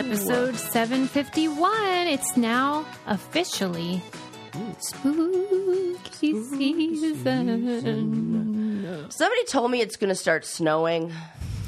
[0.00, 2.06] episode 751.
[2.06, 4.02] It's now officially
[4.78, 7.50] spooky season.
[9.10, 11.12] Somebody told me it's going to start snowing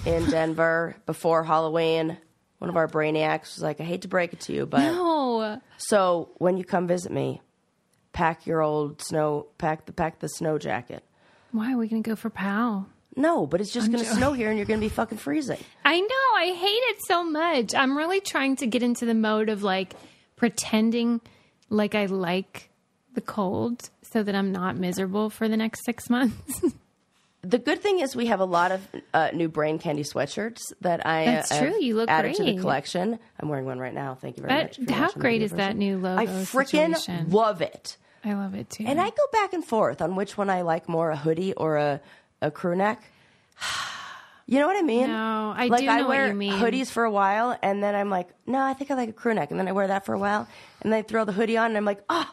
[0.07, 2.17] in Denver before Halloween.
[2.57, 5.61] One of our brainiacs was like, I hate to break it to you, but No.
[5.77, 7.43] so when you come visit me,
[8.15, 11.05] pack your old snow, pack the pack the snow jacket.
[11.51, 12.87] Why are we going to go for POW?
[13.17, 15.59] No, but it's just going to snow here, and you're going to be fucking freezing.
[15.85, 16.37] I know.
[16.37, 17.75] I hate it so much.
[17.75, 19.95] I'm really trying to get into the mode of like
[20.37, 21.21] pretending
[21.69, 22.71] like I like
[23.15, 26.63] the cold so that I'm not miserable for the next six months.
[27.45, 31.05] The good thing is we have a lot of uh, new brain candy sweatshirts that
[31.05, 31.83] I That's uh, true.
[31.83, 32.61] You look added to the great.
[32.61, 33.19] collection.
[33.41, 34.15] I'm wearing one right now.
[34.15, 34.91] Thank you very But much.
[34.91, 37.31] how great is that new logo I freaking situation?
[37.31, 37.97] love it.
[38.25, 38.85] I love it too.
[38.87, 41.79] And I go back and forth on which one I like more, a hoodie or
[41.79, 42.01] a,
[42.43, 43.03] a crew neck.
[44.47, 45.07] You know what I mean?
[45.07, 46.53] No, I like do I know what wear you mean.
[46.53, 49.33] hoodies for a while, and then I'm like, no, I think I like a crew
[49.33, 50.47] neck, and then I wear that for a while,
[50.83, 52.29] and then I throw the hoodie on, and I'm like, oh,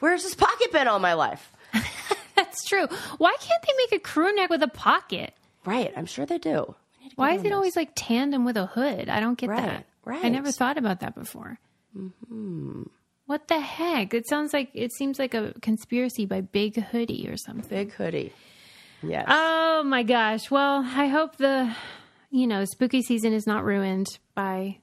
[0.00, 1.50] where's this pocket been all my life?
[2.34, 2.86] That's true.
[3.18, 5.32] Why can't they make a crew neck with a pocket?
[5.64, 6.74] Right, I'm sure they do.
[6.98, 9.08] We need to Why is it always like tandem with a hood?
[9.08, 9.86] I don't get Right, that.
[10.04, 10.24] Right.
[10.24, 11.58] I never thought about that before.
[11.96, 12.82] Mm-hmm.
[13.26, 14.12] What the heck?
[14.12, 17.68] It sounds like it seems like a conspiracy by Big Hoodie or something.
[17.68, 18.32] big hoodie?
[19.02, 19.26] Yes.
[19.28, 20.50] Oh my gosh.
[20.50, 21.74] Well, I hope the
[22.30, 24.78] you know spooky season is not ruined by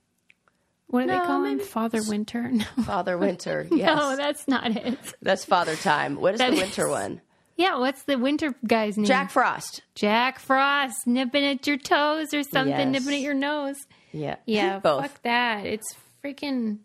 [0.88, 1.60] what do they No, call him?
[1.60, 2.50] Father Winter?
[2.52, 3.68] No, Father Winter.
[3.72, 4.98] Yes, no, that's not it.
[5.22, 6.16] that's Father Time.
[6.16, 7.22] What is That the is- winter one?
[7.56, 9.06] Yeah, what's the winter guy's name?
[9.06, 9.82] Jack Frost.
[9.94, 13.02] Jack Frost nipping at your toes or something, Yes.
[13.04, 13.76] nipping at your nose.
[14.14, 15.02] Yeah, Yeah, both.
[15.02, 15.66] fuck that.
[15.66, 16.78] It's freaking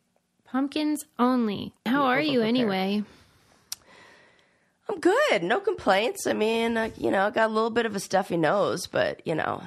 [0.44, 1.72] pumpkins only.
[1.86, 2.48] How are you overprepared.
[2.48, 3.04] anyway?
[4.88, 5.42] I'm good.
[5.42, 6.26] No complaints.
[6.26, 9.26] I mean, uh, you know, I got a little bit of a stuffy nose, but
[9.26, 9.62] you know,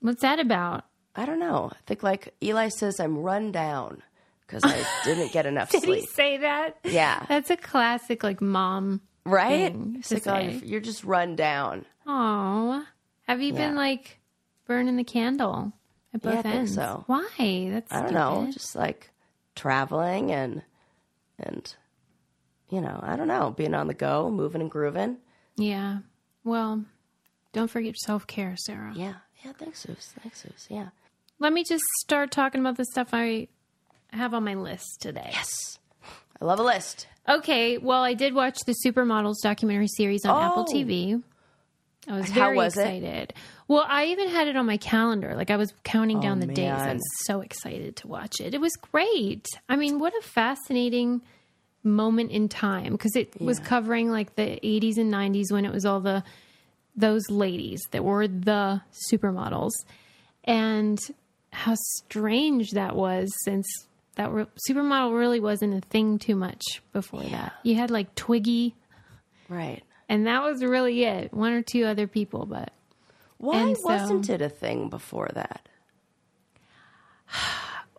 [0.00, 0.84] What's that about?
[1.14, 1.70] I don't know.
[1.72, 4.02] I think like Eli says, I'm run down
[4.46, 5.82] because I didn't get enough sleep.
[5.84, 6.78] Did he say that?
[6.84, 7.24] Yeah.
[7.28, 9.00] That's a classic like mom.
[9.24, 9.72] Right?
[9.72, 11.84] thing It's to like, oh, you're- you're just run down.
[12.06, 12.84] Oh,
[13.28, 14.18] have you been like
[14.66, 15.72] burning the candle
[16.12, 16.74] at both Yeah, I think ends?
[16.74, 17.04] so.
[17.06, 17.68] Why?
[17.70, 19.10] That's I don't know, just like
[19.54, 20.62] traveling and
[21.38, 21.74] and
[22.72, 25.18] you know, I don't know, being on the go, moving and grooving.
[25.56, 25.98] Yeah.
[26.42, 26.84] Well,
[27.52, 28.92] don't forget self care, Sarah.
[28.96, 29.52] Yeah, yeah.
[29.58, 30.12] Thanks, Zeus.
[30.22, 30.66] Thanks, Zeus.
[30.70, 30.88] Yeah.
[31.38, 33.48] Let me just start talking about the stuff I
[34.10, 35.30] have on my list today.
[35.32, 35.78] Yes,
[36.40, 37.06] I love a list.
[37.28, 40.72] Okay, well, I did watch the Supermodels documentary series on Apple Oh.
[40.72, 41.22] TV.
[42.08, 42.80] I was How very was it?
[42.80, 43.34] excited.
[43.68, 45.34] Well, I even had it on my calendar.
[45.36, 46.70] Like I was counting down oh, the days.
[46.72, 46.96] I man.
[46.96, 48.54] was so excited to watch it.
[48.54, 49.46] It was great.
[49.68, 51.20] I mean, what a fascinating
[51.84, 55.84] moment in time because it was covering like the 80s and 90s when it was
[55.84, 56.22] all the
[56.94, 59.70] those ladies that were the supermodels
[60.44, 61.00] and
[61.52, 63.66] how strange that was since
[64.16, 66.62] that re- supermodel really wasn't a thing too much
[66.92, 67.54] before that.
[67.62, 68.74] You had like Twiggy
[69.48, 69.82] Right.
[70.08, 71.32] and that was really it.
[71.32, 72.72] One or two other people, but
[73.38, 75.66] Why so- wasn't it a thing before that?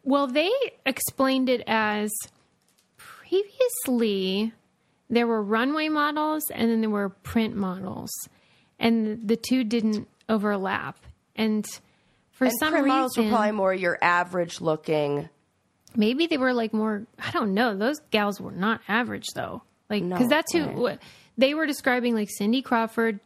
[0.03, 0.51] well, they
[0.85, 2.11] explained it as
[3.41, 4.53] previously
[5.09, 8.11] there were runway models and then there were print models,
[8.79, 10.97] and the two didn't overlap.
[11.35, 11.66] And
[12.31, 15.29] for And some print reason, models were probably more your average looking.
[15.95, 17.05] maybe they were like more.
[17.19, 17.75] I don't know.
[17.75, 19.61] Those gals were not average though.
[19.89, 20.75] Like No, because that's who right.
[20.75, 21.00] what,
[21.38, 23.19] they were describing, like Cindy Crawford,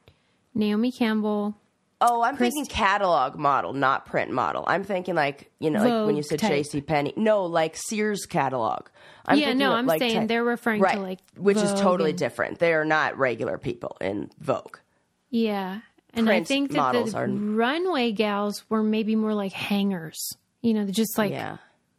[0.53, 1.55] Naomi Campbell.
[1.99, 4.63] Oh, I'm thinking catalog model, not print model.
[4.67, 6.39] I'm thinking like you know, like when you said.
[6.39, 6.81] J.C.
[6.81, 7.13] Penney.
[7.17, 8.87] No, like Sears catalog.
[9.25, 11.73] I'm Yeah, no, of, I'm like, saying type- they're referring to, right, like, which is
[11.79, 12.59] totally and- different.
[12.59, 14.77] They are not regular people in Vogue.
[15.31, 15.79] Yeah.
[16.13, 20.37] And I think that the are- runway gals were maybe more like hangers.
[20.61, 21.57] You know, just like Yeah,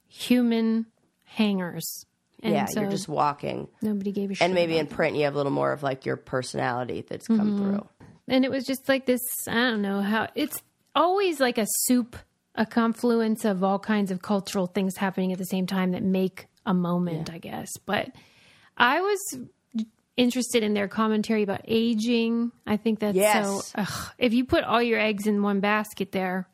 [0.08, 0.86] human
[1.24, 2.04] hangers.
[2.42, 2.66] And yeah.
[2.66, 4.44] so you're just walking, nobody gave a shit.
[4.44, 7.40] and maybe in print you have a little more of like your personality that's come
[7.40, 7.58] Mm-hmm.
[7.58, 7.88] through.
[8.28, 10.62] And it was just like this, I don't know how it's
[10.94, 12.16] always like a soup,
[12.54, 16.46] a confluence of all kinds of cultural things happening at the same time that make
[16.66, 17.68] a moment, I guess.
[17.86, 18.10] But
[18.76, 19.38] I was
[20.16, 22.52] interested in their commentary about aging.
[22.66, 23.46] I think that's Yes.
[23.72, 23.80] so.
[23.80, 26.48] Ugh, if you put all your eggs in one basket, there,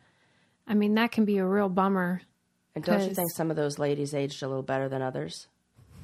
[0.66, 2.22] I mean, that can be a real bummer.
[2.74, 5.46] And don't you think some of those ladies aged a little better than others?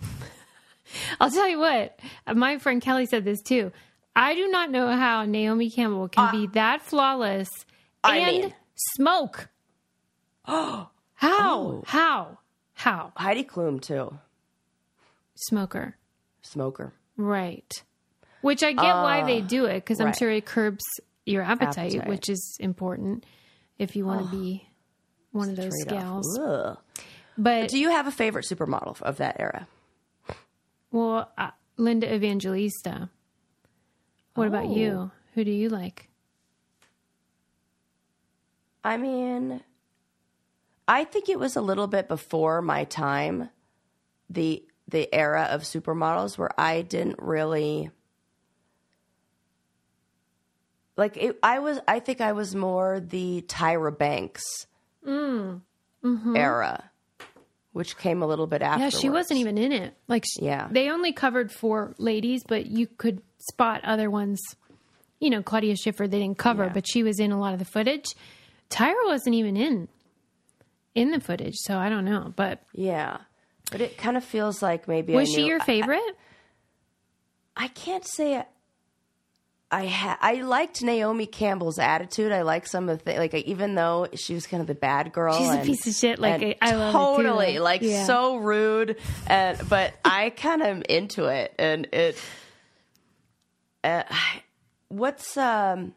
[1.20, 1.98] I'll tell you what,
[2.34, 3.70] my friend Kelly said this too.
[4.16, 7.48] I do not know how Naomi Campbell can be that flawless
[8.02, 9.48] I and mean- smoke.
[10.46, 11.82] Oh, how?
[11.86, 12.38] How?
[12.74, 13.12] How?
[13.16, 14.18] Heidi Klum too,
[15.36, 15.96] Smoker.
[16.42, 16.92] smoker.
[17.16, 17.82] Right.
[18.40, 20.82] Which I get why they do it because I'm sure it curbs
[21.26, 22.08] your appetite, Appetite.
[22.08, 23.26] which is important
[23.78, 24.66] if you want to be
[25.32, 26.38] one of those gals.
[26.38, 26.78] Ugh.
[27.36, 29.68] But Do you have a favorite supermodel of that era?
[30.90, 33.10] well, uh, Linda Evangelista.
[34.40, 34.74] What about Oh.
[34.74, 35.10] you?
[35.34, 36.08] Who do you like?
[38.82, 39.62] I mean,
[40.88, 43.50] I think it was a little bit before my time,
[44.30, 47.90] the the era of supermodels where I didn't really
[50.96, 51.38] like it.
[51.42, 54.66] I was, I think I was more the Tyra Banks
[55.06, 55.60] mm.
[56.02, 56.34] mm-hmm.
[56.36, 56.90] era,
[57.72, 58.84] which came a little bit after.
[58.84, 59.94] Yeah, she wasn't even in it.
[60.08, 60.66] Like, sh- Yeah.
[60.70, 64.40] they only covered four ladies, but you could spot other ones.
[65.18, 66.72] You know, Claudia Schiffer they didn't cover, Yeah.
[66.72, 68.06] but she was in a lot of the footage.
[68.70, 69.88] Tyra wasn't even in
[70.94, 72.32] in the footage, so I don't know.
[72.36, 73.18] But Yeah,
[73.70, 76.16] but it kind of feels like maybe was I she your favorite?
[77.56, 78.46] I can't say I
[79.72, 82.32] I, ha- I liked Naomi Campbell's attitude.
[82.32, 85.12] I like some of the th- like even though she was kind of the bad
[85.12, 85.38] girl.
[85.38, 88.04] She's a piece of shit, like, I- I love totally like Yeah.
[88.04, 88.96] so rude.
[89.28, 92.16] And but I kind of am into it, and it.
[93.84, 94.02] Uh,
[94.88, 95.94] what's um.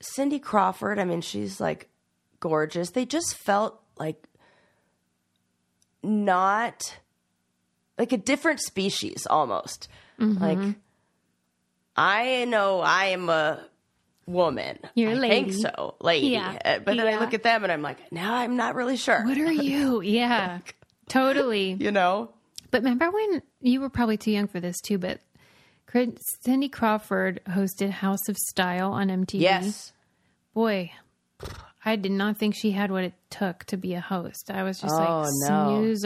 [0.00, 1.88] Cindy Crawford, I mean, she's like
[2.38, 2.90] gorgeous.
[2.90, 4.22] They just felt like
[6.04, 6.96] not
[7.98, 9.88] like a different species almost.
[10.20, 10.42] Mm-hmm.
[10.42, 10.76] Like
[11.96, 13.60] I know I am a
[14.26, 14.78] woman.
[14.94, 15.50] You're a I lady.
[15.50, 16.28] think so, lady.
[16.28, 16.56] Yeah.
[16.64, 19.24] Uh, But then I look at them and I'm like, now I'm not really sure.
[19.24, 20.00] What are you?
[20.04, 20.60] Yeah,
[21.08, 21.72] totally.
[21.72, 22.30] you know?
[22.70, 24.98] But remember when you were probably too young for this too?
[24.98, 25.20] But
[26.42, 29.40] Cindy Crawford hosted House of Style on MTV.
[29.40, 29.92] Yes.
[30.54, 30.90] boy,
[31.84, 34.50] I did not think she had what it took to be a host.
[34.50, 35.80] I was just Oh, like no.
[35.94, 36.04] snooze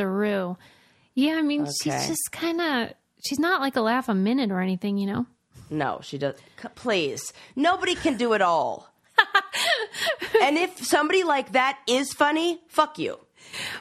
[1.15, 1.71] Yeah, I mean, Okay.
[1.83, 2.93] she's just kind of.
[3.27, 5.27] She's not like a laugh a minute or anything, you know.
[5.71, 6.37] No, she does.
[6.61, 8.89] C- Please, nobody can do it all.
[10.43, 13.19] and if somebody like that is funny, fuck you.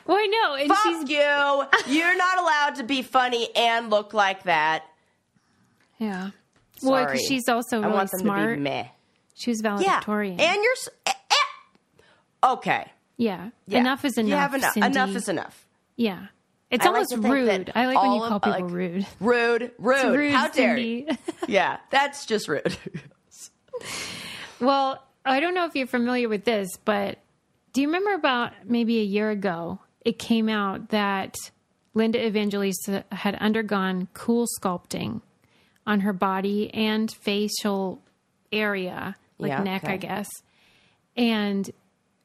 [0.06, 1.94] Well, I know, and Fuck she's you.
[2.00, 4.84] You're not allowed to be funny and look like that.
[6.02, 6.32] Yeah.
[6.84, 7.06] Well, Sorry.
[7.14, 8.50] because she's also I want them smart.
[8.50, 8.88] to be meh.
[9.36, 9.70] She was Yeah.
[9.78, 10.40] valedictorian.
[10.40, 10.76] And you're.
[11.06, 12.04] eh, eh.
[12.54, 12.86] Okay.
[13.18, 13.50] yeah.
[13.68, 13.80] Yeah.
[13.80, 14.30] enough is enough.
[14.30, 14.78] You have enough.
[14.78, 15.66] Enough is enough.
[15.96, 16.28] Yeah,
[16.72, 17.72] it's I almost think rude.
[17.76, 19.06] I like when you call of- people like- rude.
[19.20, 20.16] Rude, rude.
[20.18, 21.08] rude, How dare you?
[21.48, 22.76] Yeah, that's just rude.
[24.60, 27.18] Well, I don't know if you're familiar with this, but
[27.74, 31.36] do you remember about maybe a year ago, it came out that
[31.94, 35.22] Linda Evangelista had undergone cool sculpting
[35.86, 38.02] on her body and facial
[38.52, 39.94] area, like Yeah, neck, okay.
[39.94, 40.28] I guess,
[41.18, 41.70] and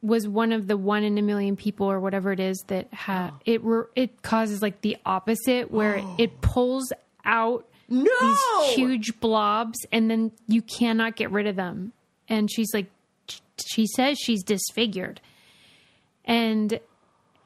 [0.03, 3.33] was one of the one in a million people or whatever it is that ha-
[3.45, 6.93] it re- it causes like the opposite where it pulls
[7.25, 8.05] out no.
[8.21, 11.93] these huge blobs and then you cannot get rid of them
[12.29, 12.87] and she's like
[13.67, 15.21] she says she's disfigured
[16.25, 16.79] and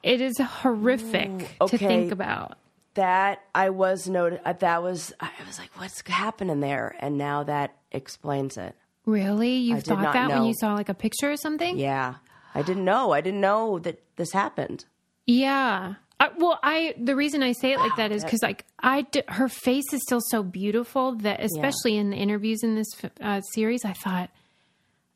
[0.03, 1.77] it is horrific to okay.
[1.77, 2.57] think about
[2.95, 4.41] that I was noted.
[4.45, 6.95] uh, That was I was like, what's happening there?
[6.99, 8.75] And now that explains it.
[9.05, 12.15] really you did thought that when you saw like a picture or something Yeah,
[12.55, 13.11] I didn't know.
[13.11, 14.85] I didn't know that this happened.
[15.25, 15.95] Yeah.
[16.19, 19.23] I, well, I the reason I say it like that is because like I d-
[19.27, 22.87] her face is still so beautiful that especially in the interviews in this
[23.19, 24.29] uh, series, I thought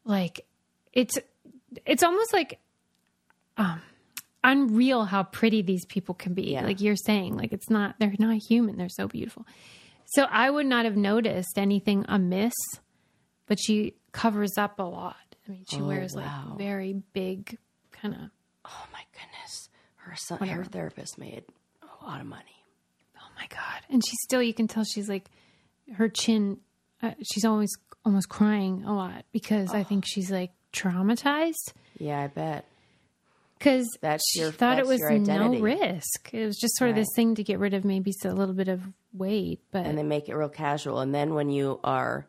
[0.03, 0.45] like
[0.93, 1.19] it's
[1.85, 2.57] it's almost like
[3.57, 3.81] um
[4.45, 6.51] unreal how pretty these people can be.
[6.53, 6.63] Yeah.
[6.63, 9.45] Like you're saying, like it's not they're not human; they're so beautiful.
[10.05, 12.53] So I would not have noticed anything amiss,
[13.47, 15.15] but she covers up a lot.
[15.47, 16.45] I mean, she wears Oh, wow.
[16.51, 17.57] like very big
[17.91, 18.21] kind of
[18.63, 21.43] Oh my goodness, her son, her therapist made
[21.83, 22.63] a lot of money.
[23.17, 23.81] Oh my god!
[23.89, 25.29] And she's still, you can tell she's like,
[25.95, 26.59] her chin.
[27.03, 27.69] Uh, she's always
[28.05, 32.65] almost crying a lot because I think she's like traumatized Yeah, I bet.
[33.57, 36.33] Because That's she your- thought it was no risk.
[36.33, 38.67] It was just sort of this thing to get rid of maybe a little bit
[38.67, 38.81] of
[39.13, 40.99] weight, but and they make it real casual.
[40.99, 42.27] And then when you are,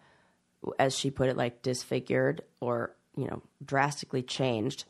[0.78, 4.84] as she put it, like disfigured or you know drastically changed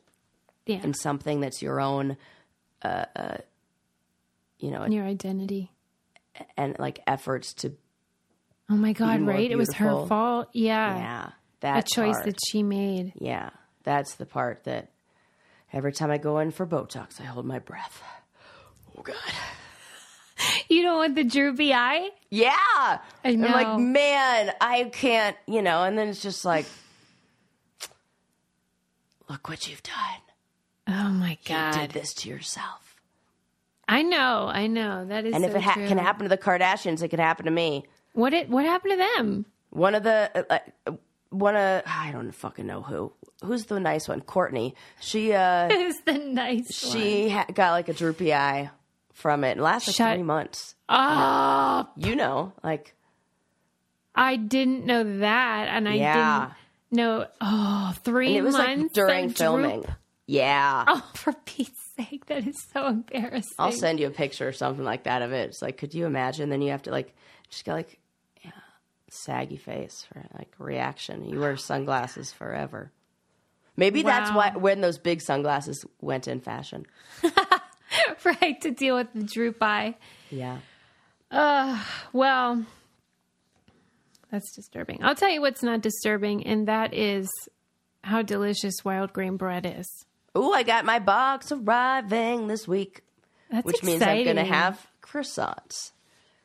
[0.67, 2.17] yeah, in something that's your own,
[2.83, 3.37] uh, uh
[4.59, 5.71] you know, your identity.
[6.57, 7.77] and like efforts to
[8.69, 9.21] Oh my god!
[9.23, 9.51] Right?
[9.51, 10.49] It was her fault.
[10.53, 12.27] Yeah, yeah a that choice part.
[12.27, 13.13] that she made.
[13.17, 13.51] yeah
[13.83, 14.91] that's the part that
[15.73, 18.03] every time I go in for Botox I hold my breath.
[18.97, 19.15] Oh God.
[20.69, 22.11] You don't want the droopy eye.
[22.29, 22.51] Yeah.
[22.59, 23.49] I I'm know.
[23.49, 26.67] like, man, I can't, you know, and then it's just like,
[29.29, 29.95] look what you've done.
[30.89, 31.75] Oh my God.
[31.75, 32.97] You did this to yourself.
[33.89, 35.05] I know, I know.
[35.07, 35.35] That is.
[35.35, 37.85] And if it ha- can happen to the Kardashians, it could happen to me.
[38.13, 39.47] what it what happened to them?
[39.71, 40.93] One of the, uh, uh,
[41.31, 43.13] one of, I don't fucking know who.
[43.45, 44.21] Who's the nice one?
[44.21, 44.75] Courtney.
[45.01, 48.71] She uh Is the nice she ha- got like a droopy eye
[49.13, 49.57] from it.
[49.59, 50.75] It lasted Shut- three months.
[50.89, 52.95] Oh, You know, like
[54.15, 56.51] I didn't know that, and I Yeah.
[56.91, 57.27] didn't know.
[57.41, 59.37] Oh, three and it was months like during of droop.
[59.39, 59.85] filming.
[60.27, 60.85] Yeah.
[60.89, 63.55] Oh, for Pete's sake, that is so embarrassing.
[63.59, 65.51] I'll send you a picture or something like that of it.
[65.51, 66.49] It's like, could you imagine?
[66.51, 67.15] Then you have to like
[67.51, 67.99] just get like
[68.45, 68.51] yeah,
[69.09, 71.25] saggy face for like reaction.
[71.29, 72.91] You wear sunglasses forever.
[73.77, 76.87] Maybe that's why when those big sunglasses went in fashion.
[78.25, 79.97] right to deal with the droop eye.
[80.31, 80.59] Yeah.
[82.13, 82.65] Well,
[84.31, 85.03] that's disturbing.
[85.03, 87.29] I'll tell you what's not disturbing, and that is
[88.03, 89.87] how delicious wild grain bread is.
[90.35, 93.03] Oh, I got my box arriving this week,
[93.51, 95.93] That's which means I'm going to have croissants.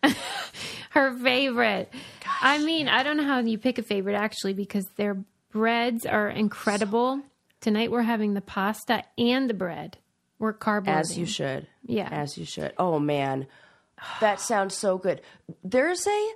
[0.91, 1.93] her favorite.
[2.41, 5.17] I mean, I don't know how you pick a favorite actually because their
[5.51, 7.21] breads are incredible.
[7.59, 9.97] Tonight we're having the pasta and the bread.
[10.39, 11.67] We're carb As you should.
[11.85, 12.09] Yeah.
[12.11, 12.73] As you should.
[12.77, 13.47] Oh man.
[14.19, 15.21] That sounds so good.
[15.63, 16.31] There's a,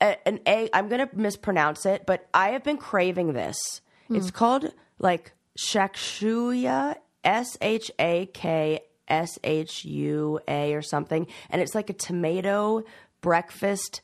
[0.00, 3.80] a an egg I'm going to mispronounce it, but I have been craving this.
[4.08, 4.16] Hmm.
[4.16, 11.62] It's called like shakshuya, S H A K S H U A or something, and
[11.62, 12.82] it's like a tomato
[13.20, 14.00] breakfast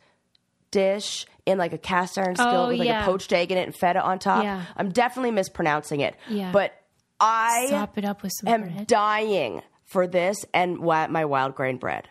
[0.72, 3.02] dish in like a cast iron skillet Oh, with like yeah.
[3.02, 4.42] a poached egg in it and feta on top.
[4.42, 4.64] Yeah.
[4.76, 6.16] I'm definitely mispronouncing it.
[6.28, 6.50] Yeah.
[6.52, 6.72] But
[7.20, 8.86] I Sop it up with some am bread.
[8.88, 12.08] dying for this and my wild grain bread.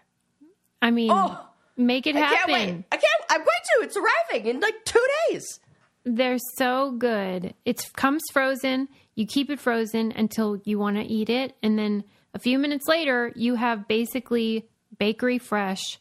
[0.82, 1.38] I mean, oh,
[1.78, 2.38] make it Oh, I happen.
[2.56, 2.86] can't wait.
[2.92, 3.24] I can't.
[3.30, 3.84] I'm going to.
[3.84, 5.60] It's arriving in like two days.
[6.04, 7.54] They're so good.
[7.66, 8.88] It comes frozen.
[9.16, 11.56] You keep it frozen until you want to eat it.
[11.62, 12.04] And then
[12.34, 16.00] a few minutes later, you have basically bakery fresh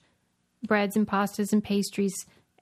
[0.67, 2.15] breads and pastas and pastries.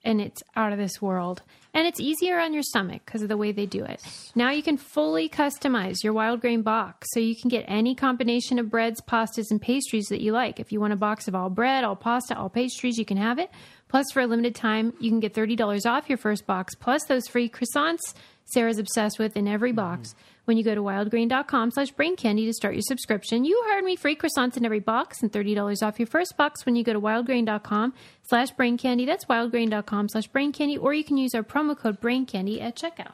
[0.05, 1.43] And it's out of this world.
[1.75, 4.03] And it's easier on your stomach because of the way they do it.
[4.35, 8.59] Now you can fully customize your wild grain box so you can get any combination
[8.59, 10.61] of breads, pastas, and pastries that you like.
[10.61, 13.39] If you want a box of all bread, all pasta, all pastries, you can have
[13.39, 13.51] it.
[13.89, 17.27] Plus, for a limited time, you can get $30 off your first box, plus those
[17.27, 18.15] free croissants
[18.51, 20.15] Sarah's obsessed with in every box.
[20.47, 23.97] When you go to wildgrain.com slash brain candy to start your subscription, you heard me,
[23.97, 27.01] free croissants in every box and $30 off your first box when you go to
[27.01, 29.05] wildgrain.com slash brain candy.
[29.05, 32.77] That's wildgrain.com slash brain candy, or you can use our promo code brain candy at
[32.77, 33.13] checkout.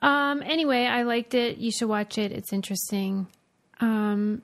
[0.00, 1.58] Um, anyway, I liked it.
[1.58, 2.30] You should watch it.
[2.30, 3.26] It's interesting.
[3.80, 4.42] Um,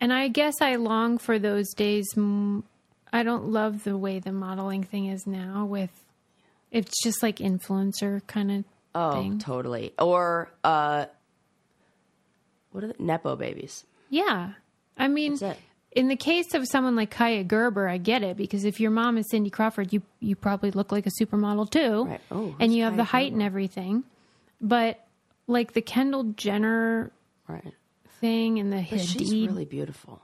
[0.00, 2.08] and I guess I long for those days.
[2.16, 5.90] I don't love the way the modeling thing is now with
[6.72, 8.64] it's just like influencer kind of
[8.94, 9.38] Oh, thing.
[9.38, 9.94] totally.
[9.98, 11.06] Or uh,
[12.72, 13.84] what are the nepo babies?
[14.10, 14.52] Yeah.
[14.98, 15.38] I mean,
[15.92, 19.16] in the case of someone like Kaia Gerber, I get it because if your mom
[19.16, 22.20] is Cindy Crawford, you you probably look like a supermodel too, Right.
[22.30, 24.04] Oh, and you have the Kaya height and everything.
[24.60, 25.02] But
[25.46, 27.10] like the Kendall Jenner
[27.48, 27.72] Right.
[28.20, 30.20] thing and the But she's Hadid, really beautiful.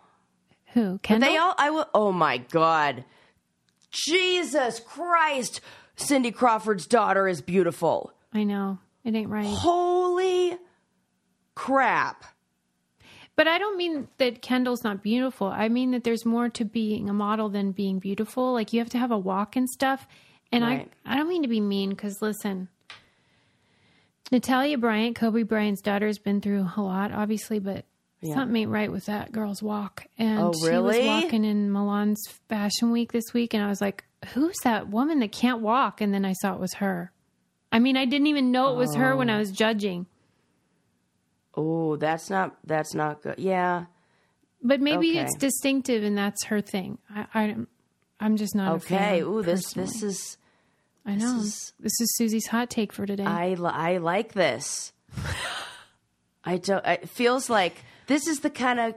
[0.74, 1.30] who Kendall?
[1.30, 1.54] They all.
[1.56, 1.88] I will.
[1.94, 3.04] Oh my god.
[3.90, 5.60] Jesus Christ.
[5.98, 8.12] Cindy Crawford's daughter is beautiful.
[8.32, 9.46] I know it ain't right.
[9.46, 10.56] Holy
[11.54, 12.24] crap.
[13.36, 15.46] But I don't mean that Kendall's not beautiful.
[15.48, 18.52] I mean that there's more to being a model than being beautiful.
[18.52, 20.08] Like you have to have a walk and stuff.
[20.50, 20.90] And Right.
[21.04, 22.68] I, I don't mean to be mean because listen,
[24.32, 27.84] Natalia Bryant, Kobe Bryant's daughter, has been through a lot, obviously, but
[28.34, 30.04] something ain't right with that girl's walk.
[30.18, 34.04] And Oh, she was walking in Milan's Fashion Week this week, and I was like,
[34.34, 37.12] "Who's that woman that can't walk?" And then I saw it was her.
[37.70, 40.06] I mean, I didn't even know it was her when I was judging.
[41.54, 43.38] Oh, that's not that's not good.
[43.38, 43.86] Yeah.
[44.62, 45.20] But maybe Okay.
[45.20, 46.98] it's distinctive, and that's her thing.
[47.14, 47.56] I, I
[48.20, 48.76] I'm just not.
[48.76, 49.20] Okay.
[49.22, 49.86] Ooh, this personally.
[49.86, 50.38] this is
[51.06, 53.24] I know is- this is Susie's hot take for today.
[53.24, 54.92] I I like this.
[56.44, 56.84] I don't.
[56.86, 58.94] It feels like this is the kind of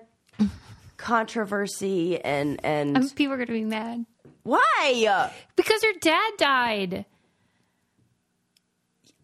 [0.98, 4.06] controversy and and Um, People are going to be mad
[4.44, 5.32] why?
[5.56, 7.06] because her dad died.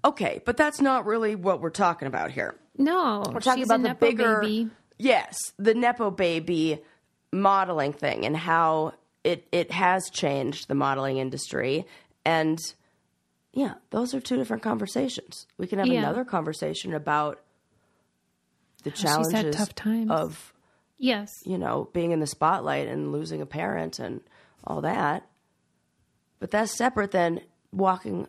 [0.05, 2.55] Okay, but that's not really what we're talking about here.
[2.77, 4.69] No, We're talking about the nepo bigger, baby.
[4.99, 6.79] yes, the nepo baby
[7.33, 8.93] modeling thing and how
[9.23, 11.85] it it has changed the modeling industry.
[12.23, 12.59] And
[13.53, 15.47] yeah, those are two different conversations.
[15.57, 15.99] We can have Yeah.
[15.99, 17.41] another conversation about
[18.83, 20.11] the oh, had challenges tough times.
[20.11, 20.53] of
[20.99, 24.21] Yes, you know being in the spotlight and losing a parent and
[24.67, 25.27] all that.
[26.39, 28.27] But that's separate than walking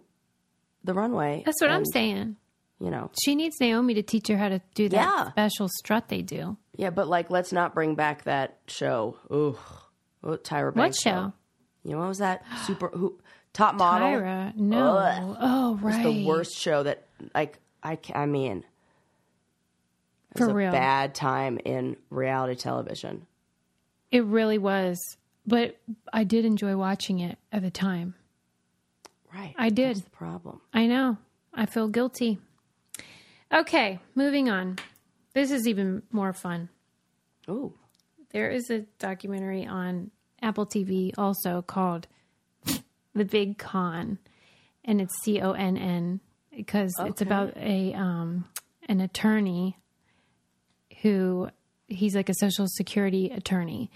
[0.84, 1.42] the runway.
[1.44, 2.36] that's what I'm saying.
[2.80, 5.30] You know, She needs Naomi to teach her how to do that Yeah.
[5.32, 6.56] special strut they do.
[6.76, 9.16] Yeah, but like, let's not bring back that show.
[9.32, 9.58] Ooh,
[10.22, 11.04] oh, Tyra Banks.
[11.04, 11.32] What show?
[11.82, 12.44] You know what was that?
[12.66, 13.18] Super who
[13.52, 14.08] top model.
[14.08, 14.96] Tyra, no.
[14.96, 15.36] Ugh.
[15.40, 16.02] Oh, It's right.
[16.04, 18.58] the worst show that like I, I mean,
[20.34, 20.70] it was For a real.
[20.72, 23.26] bad time in reality television.
[24.12, 24.98] It really was.
[25.48, 25.78] But
[26.12, 28.14] I did enjoy watching it at the time.
[29.32, 29.54] Right.
[29.56, 29.96] I did.
[29.96, 30.60] That's the problem.
[30.74, 31.16] I know.
[31.54, 32.38] I feel guilty.
[33.52, 34.76] Okay, moving on.
[35.32, 36.68] This is even more fun.
[37.48, 37.72] Oh.
[38.30, 40.10] There is a documentary on
[40.42, 42.06] Apple TV also called
[43.14, 44.18] The Big Conn,
[44.84, 46.20] and it's C O N N
[46.54, 48.44] because it's about a um,
[48.86, 49.78] an attorney
[51.00, 51.48] who
[51.86, 53.90] he's like a social security attorney,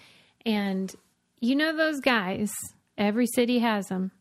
[0.46, 0.94] and
[1.42, 2.50] you know those guys.
[2.96, 4.12] Every city has them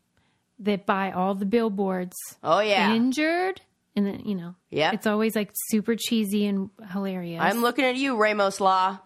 [0.60, 2.94] that buy all the billboards Oh yeah.
[2.94, 3.62] injured
[3.96, 4.92] and then you know yeah.
[4.94, 9.00] it's always like super cheesy and hilarious I'm looking at you, Ramos Law.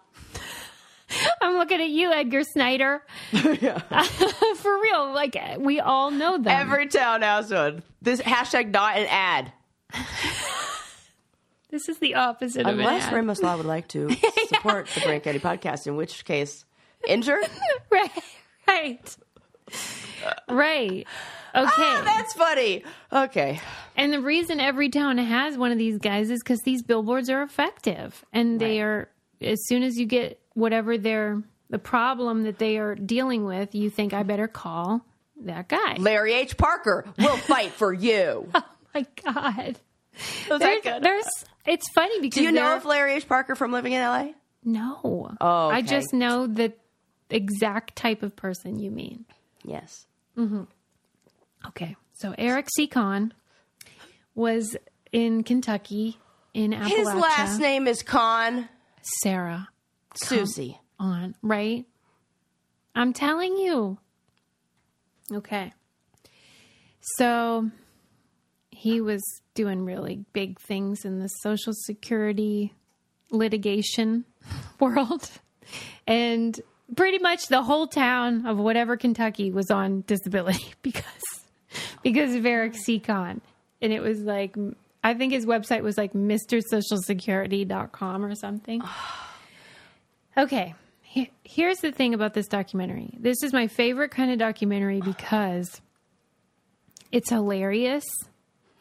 [1.42, 6.62] I'm looking at you edgar snyder for real like we all know that.
[6.62, 7.84] Every town has one.
[8.02, 9.52] This hashtag not an ad.
[11.70, 13.12] this is the opposite of Unless.
[13.12, 14.10] Ramos Law would like to
[14.48, 16.66] support the Brain Candy podcast, in which case,
[17.08, 17.44] injured?
[17.90, 18.12] right
[18.68, 19.18] right
[20.50, 21.06] right
[21.56, 22.84] okay Ah, that's funny.
[23.12, 23.60] Okay.
[23.96, 27.42] and the reason every town has one of these guys is because these billboards are
[27.44, 29.10] effective and they are
[29.42, 33.90] as soon as you get whatever their the problem that they are dealing with you
[33.90, 35.02] think i better call
[35.42, 36.56] that guy Larry H.
[36.58, 38.50] Parker will fight for you.
[38.56, 39.78] Oh my god
[40.48, 41.04] that there's, good?
[41.04, 41.26] there's
[41.66, 43.28] it's funny because Do you know of Larry H.
[43.28, 44.28] Parker from living in LA?
[44.64, 46.72] no Oh, i just know the
[47.30, 49.26] exact type of person you mean.
[49.64, 50.06] Yes.
[50.38, 50.64] Mm-hmm.
[51.68, 51.96] okay.
[52.14, 53.34] So eric c Conn
[54.36, 54.76] was
[55.12, 56.18] in kentucky
[56.54, 56.90] in appalachia.
[56.90, 58.70] His last name is Conn
[59.22, 59.70] sarah.
[60.16, 60.80] Susie.
[61.00, 61.86] on right?
[62.96, 63.98] I'm telling you.
[65.32, 65.74] Okay.
[67.18, 67.70] So
[68.72, 69.22] he was
[69.54, 72.74] doing really big things in the social security
[73.32, 74.26] litigation
[74.80, 75.30] world.
[76.08, 76.60] And
[76.96, 81.04] pretty much the whole town of whatever kentucky was on disability because
[82.04, 83.40] because of eric Seacon.
[83.82, 84.56] and it was like
[85.04, 88.82] i think his website was like mrsocialsecurity.com or something.
[90.38, 90.74] Okay
[91.16, 93.16] he- here's the thing about this documentary.
[93.18, 95.80] This is my favorite kind of documentary because
[97.12, 98.04] it's hilarious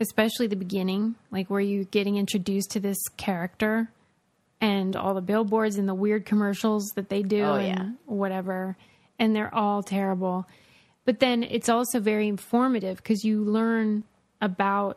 [0.01, 3.89] especially the beginning like where you're getting introduced to this character
[4.65, 7.89] and all the billboards and the weird commercials that they do Oh, and yeah.
[8.07, 8.77] whatever
[9.19, 10.47] and they're all terrible
[11.05, 14.05] but then it's also very informative because you learn
[14.41, 14.97] about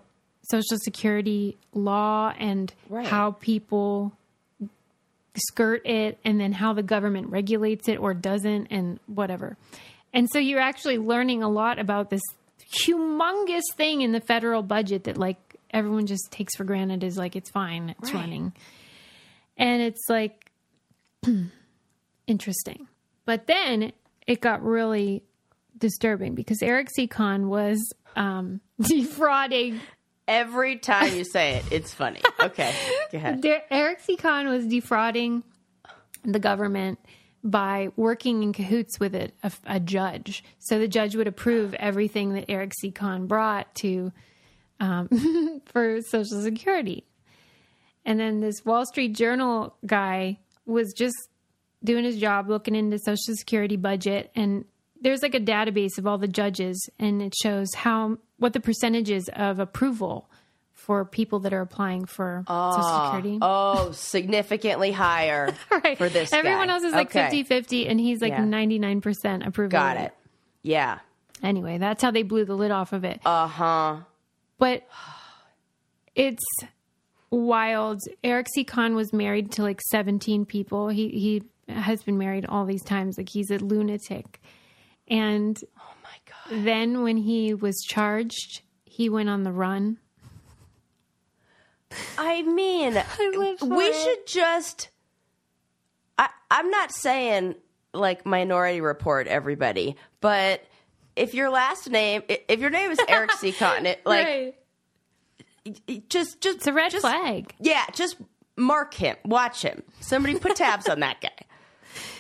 [0.50, 3.06] social security law and Right.
[3.06, 4.14] how people
[5.36, 9.56] skirt it and then how the government regulates it or doesn't and whatever.
[10.14, 12.22] And so you're actually learning a lot about this
[12.86, 15.38] humongous thing in the federal budget that like
[15.72, 18.22] everyone just takes for granted is like it's fine, it's Right.
[18.22, 18.54] running.
[19.58, 20.52] And it's like
[22.28, 22.88] interesting.
[23.26, 23.92] But then
[24.26, 25.24] it got really
[25.78, 27.10] disturbing because Eric C.
[27.18, 29.82] Was um, defrauding
[30.28, 32.22] Every time you say it, it's funny.
[32.42, 32.76] Okay.
[33.12, 33.42] Go ahead.
[33.42, 34.18] there, Eric C.
[34.22, 35.44] Was defrauding
[36.26, 37.00] the government
[37.44, 40.44] by working in cahoots with a, a, a judge.
[40.60, 42.94] So the judge would approve everything that Eric C.
[43.22, 44.12] Brought to
[44.82, 47.06] um, for Social Security.
[48.08, 51.16] And then this Wall Street Journal guy was just
[51.84, 54.66] doing his job, looking into Social Security budget, and
[55.02, 59.30] there's like a database of all the judges, and it shows how what the percentages
[59.36, 60.30] of approval
[60.74, 63.40] for people that are applying for Social Security.
[63.42, 65.98] Oh, significantly higher right.
[65.98, 66.74] for this Everyone guy.
[66.76, 67.26] else is like Okay.
[67.26, 68.40] 50 50, and he's like Yeah.
[68.46, 69.70] 99% approval.
[69.70, 70.14] Got it.
[70.64, 71.00] Yeah.
[71.44, 73.20] Anyway, that's how they blew the lid off of it.
[73.26, 73.98] Uh huh.
[74.58, 74.88] but
[76.16, 76.44] it's
[77.32, 78.02] wild.
[78.24, 78.64] Eric C.
[78.64, 80.90] Conn was married to like 17 people.
[80.90, 83.18] He he has been married all these times.
[83.18, 84.42] Like he's a lunatic.
[85.08, 86.10] And Oh my
[86.56, 86.66] God.
[86.66, 89.98] then when he was charged, he went on the run.
[92.18, 92.94] I mean,
[93.60, 93.96] for we it.
[93.96, 94.90] should just.
[96.18, 97.56] I, I'm not saying
[97.94, 100.62] like Minority Report everybody, but
[101.16, 103.52] if your last name, if your name is Eric C.
[103.52, 104.56] Cotton, it, like right.
[106.10, 107.54] Just just It's a red just, flag.
[107.60, 108.18] Yeah, just
[108.56, 109.84] mark him, watch him.
[110.02, 111.30] Somebody put tabs on that guy.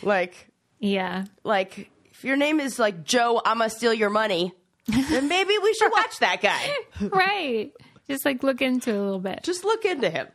[0.04, 1.26] Like, Yeah.
[1.44, 4.54] like if your name is like Joe, I'ma steal your money.
[4.88, 6.74] Then maybe we should watch that guy.
[7.08, 7.72] right.
[8.10, 9.42] Just like look into a little bit.
[9.44, 10.28] Just look into him.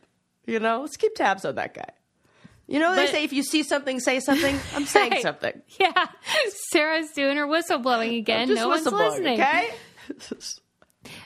[0.45, 1.89] You know, let's keep tabs on that guy.
[2.67, 4.57] You know, they But- say if you see something, say something.
[4.75, 5.21] I'm saying Right.
[5.21, 5.61] something.
[5.79, 6.05] Yeah.
[6.71, 8.53] Sarah's doing her whistleblowing again.
[8.53, 9.41] No one's whistleblowing, listening.
[9.41, 9.69] okay?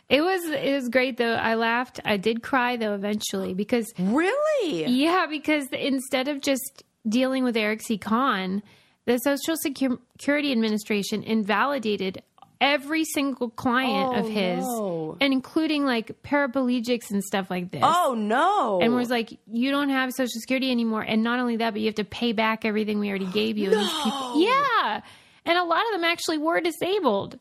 [0.09, 1.33] It was it was great though.
[1.33, 1.99] I laughed.
[2.05, 4.85] I did cry though eventually because Really?
[4.85, 7.97] yeah, because instead of just dealing with Eric C.
[7.97, 8.63] Conn,
[9.05, 12.23] the Social Security Administration invalidated
[12.59, 15.17] every single client Oh, of his, no.
[15.21, 17.81] and including like paraplegics and stuff like this.
[17.83, 18.79] Oh no!
[18.81, 21.87] And was like, you don't have Social Security anymore, and not only that, but you
[21.87, 23.71] have to pay back everything we already gave you.
[23.71, 25.01] And people, yeah,
[25.45, 27.37] and a lot of them actually were disabled.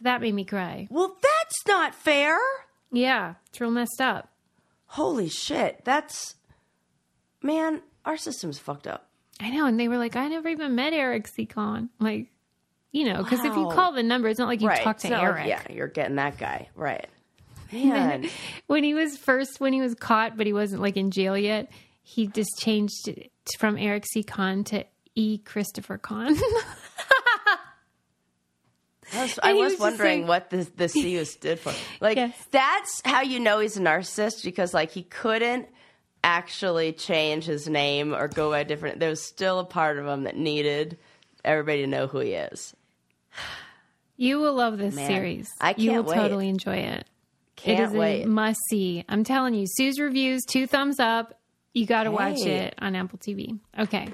[0.00, 0.88] So that made me cry.
[0.90, 2.38] well, that's not fair.
[2.92, 4.30] Yeah, it's real messed up.
[4.86, 5.84] Holy shit!
[5.84, 6.34] That's
[7.42, 9.08] man, our system's fucked up.
[9.40, 11.46] I know, and they were like, I never even met Eric C.
[11.46, 11.88] Conn.
[11.98, 12.26] Like,
[12.92, 13.70] you know, because if you Wow.
[13.74, 14.82] call the number, it's not like you right?
[14.82, 15.46] talk to It's not like- Eric.
[15.46, 17.06] yeah, you're getting that guy right.
[17.72, 18.28] Man,
[18.66, 21.70] When he was first, when he was caught, but he wasn't like in jail yet,
[22.02, 24.22] he just changed it from Eric C.
[24.24, 24.84] Conn to
[25.14, 25.38] E.
[25.38, 26.36] Christopher Conn.
[29.12, 31.72] I was, I was was wondering like- what the the C stood for.
[32.00, 32.36] Like Yes.
[32.50, 35.68] that's how you know he's a narcissist because like he couldn't
[36.22, 39.00] actually change his name or go by different.
[39.00, 40.98] There was still a part of him that needed
[41.44, 42.74] everybody to know who he is.
[44.16, 45.48] you will love this Man, series.
[45.60, 46.16] I You can't will wait.
[46.20, 47.06] totally enjoy it.
[47.56, 48.22] Can't it is wait.
[48.24, 49.04] a must see.
[49.08, 51.38] I'm telling you, Sue's reviews, two thumbs up.
[51.74, 53.58] You got to watch it on Apple TV.
[53.78, 54.08] Okay.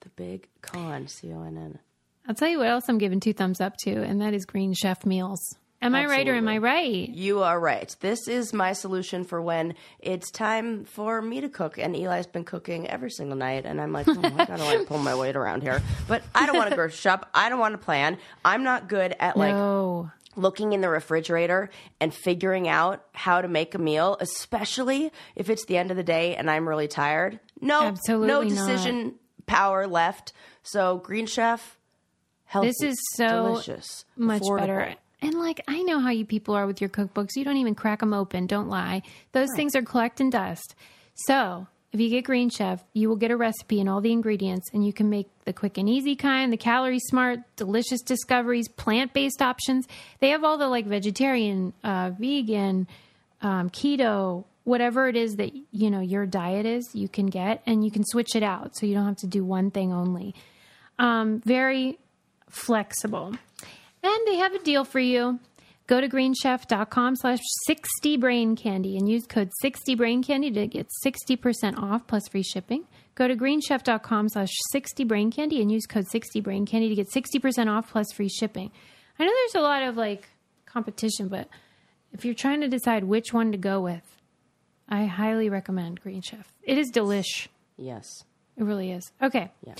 [0.00, 1.78] The big Conn, C O N N.
[2.26, 4.74] I'll tell you what else I'm giving two thumbs up to, and that is Green
[4.74, 5.56] Chef meals.
[5.82, 7.08] Am I right or am I right?
[7.08, 7.94] You are right.
[7.98, 11.76] This is my solution for when it's time for me to cook.
[11.76, 14.98] And Eli's been cooking every single night, and I'm like, oh, I gotta like pull
[14.98, 15.82] my weight around here.
[16.06, 17.28] But I don't want to grocery shop.
[17.34, 18.18] I don't want to plan.
[18.44, 20.12] I'm not good at like no.
[20.36, 21.68] looking in the refrigerator
[22.00, 26.04] and figuring out how to make a meal, especially if it's the end of the
[26.04, 27.40] day and I'm really tired.
[27.60, 28.68] No, no Absolutely not.
[28.68, 29.14] decision
[29.46, 30.32] power left.
[30.62, 31.76] So Green Chef,
[32.52, 34.58] healthy, This is so delicious, much affordable.
[34.60, 34.94] better.
[35.20, 37.30] And like I know how you people are with your cookbooks.
[37.36, 38.46] You don't even crack them open.
[38.46, 39.02] Don't lie.
[39.32, 40.74] Those things are collecting dust.
[41.14, 44.70] So if you get Green Chef, you will get a recipe and all the ingredients,
[44.72, 49.12] and you can make the quick and easy kind, the calorie smart, delicious discoveries, plant
[49.12, 49.86] based options.
[50.20, 52.88] They have all the like vegetarian, uh, vegan,
[53.42, 56.88] um, keto, whatever it is that you know your diet is.
[56.94, 59.44] You can get, and you can switch it out, so you don't have to do
[59.44, 60.34] one thing only.
[60.98, 61.98] Um, very
[62.52, 63.34] flexible.
[64.02, 65.40] And they have a deal for you.
[65.88, 70.88] Go to greenchef.com slash 60 brain candy and use code 60 brain candy to get
[71.04, 72.84] 60% off plus free shipping.
[73.14, 77.08] Go to greenchef.com slash 60 brain candy and use code 60 brain candy to get
[77.10, 78.70] 60% off plus free shipping.
[79.18, 80.28] I know there's a lot of like
[80.66, 81.48] competition, but
[82.12, 84.16] if you're trying to decide which one to go with,
[84.88, 86.52] I highly recommend Green Chef.
[86.62, 87.48] It is delish.
[87.76, 88.24] Yes.
[88.56, 89.10] It really is.
[89.22, 89.50] Okay.
[89.66, 89.74] Yeah.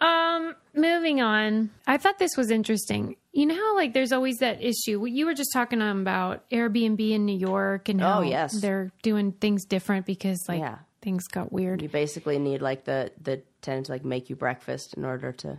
[0.00, 1.70] Um, moving on.
[1.86, 3.16] I thought this was interesting.
[3.32, 5.04] You know how like there's always that issue.
[5.06, 8.60] You were just talking about Airbnb in New York and how Oh, yes.
[8.60, 10.78] they're doing things different because like Yeah.
[11.02, 11.82] things got weird.
[11.82, 15.58] You basically need like the the tenant to like make you breakfast in order to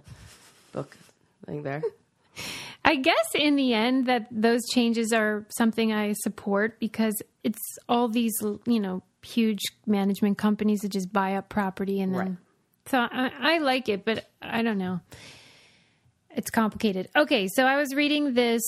[0.71, 0.95] book
[1.45, 1.82] thing there.
[2.86, 8.08] I guess in the end that those changes are something I support because it's all
[8.08, 8.34] these,
[8.65, 12.38] you know, huge management companies that just buy up property and then Right.
[12.89, 14.99] So I, I like it, but I don't know.
[16.36, 17.10] It's complicated.
[17.15, 18.62] Okay, so I was reading this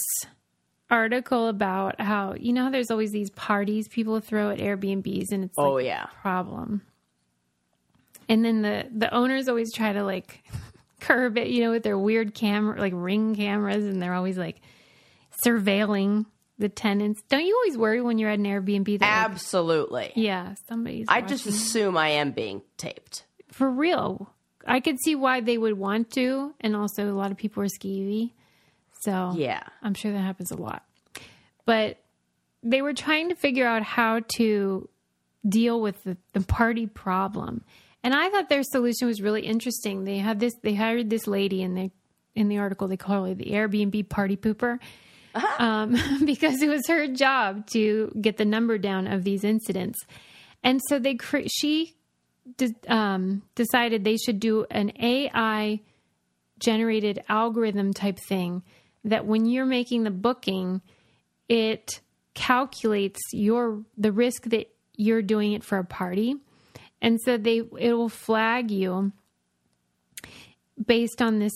[0.89, 5.45] article about how you know how there's always these parties people throw at Airbnbs and
[5.45, 6.03] it's Oh like yeah.
[6.05, 6.81] a problem.
[8.27, 10.43] And then the the owners always try to like
[10.99, 14.60] curb it, you know, with their weird camera like ring cameras and they're always like
[15.45, 16.25] surveilling
[16.60, 17.21] the tenants.
[17.29, 20.12] Don't you always worry when you're at an Airbnb that like, Absolutely.
[20.15, 21.57] yeah, somebody's I just watching?
[21.60, 23.23] assume I am being taped.
[23.62, 24.34] For real.
[24.65, 27.67] I could see why they would want to, and also a lot of people are
[27.67, 28.32] skeevy.
[29.02, 29.62] So Yeah.
[29.84, 30.84] I'm sure that happens a lot.
[31.67, 32.00] But
[32.63, 34.89] they were trying to figure out how to
[35.47, 37.63] deal with the, the party problem.
[38.04, 40.06] And I thought their solution was really interesting.
[40.06, 41.91] They had this they hired this lady and they
[42.34, 44.80] in the article they call her the Airbnb party pooper.
[45.60, 45.95] Um,
[46.26, 50.00] because it was her job to get the number down of these incidents.
[50.63, 51.93] And so they cre- she
[52.58, 55.80] de- um, decided they should do an AI
[56.60, 58.63] generated algorithm type thing
[59.04, 60.82] that when you're making the booking,
[61.49, 62.01] it
[62.34, 66.36] calculates your the risk that you're doing it for a party,
[67.01, 69.12] and so they it will flag you
[70.84, 71.54] based on this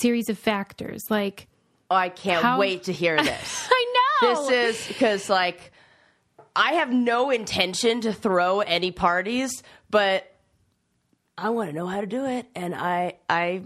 [0.00, 1.02] series of factors.
[1.10, 1.48] Like
[1.90, 3.68] Oh, I can't How- wait to hear this.
[3.70, 5.72] I know this is because like
[6.56, 10.32] I have no intention to throw any parties, but
[11.36, 13.62] I want to know how to do it, and I I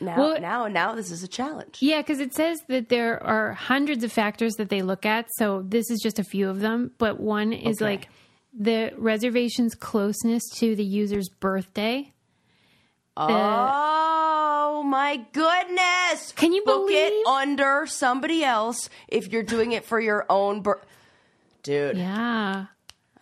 [0.00, 1.78] now Well- now now this is a challenge.
[1.80, 5.26] Yeah, because it says that there are hundreds of factors that they look at.
[5.38, 6.90] So this is just a few of them.
[6.98, 7.84] But one is Okay.
[7.84, 8.08] like
[8.52, 12.12] the reservation's closeness to the user's birthday.
[13.16, 16.32] Oh my goodness!
[16.32, 20.62] Can you book believe- it under somebody else if you're doing it for your own
[20.62, 20.82] bir-
[21.64, 22.66] Dude, Yeah.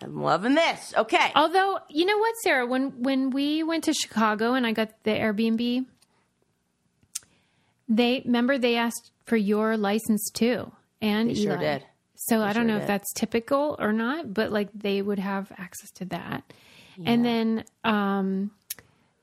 [0.02, 0.92] I'm loving this.
[0.96, 1.30] Okay.
[1.36, 5.12] Although, you know what, Sarah, when when we went to Chicago and I got the
[5.12, 5.86] Airbnb,
[7.88, 10.72] they remember they asked for your license too.
[11.00, 11.84] And They sure did.
[12.16, 15.52] So I don't sure know if that's typical or not, but like they would have
[15.56, 16.52] access to that.
[17.04, 18.50] And then um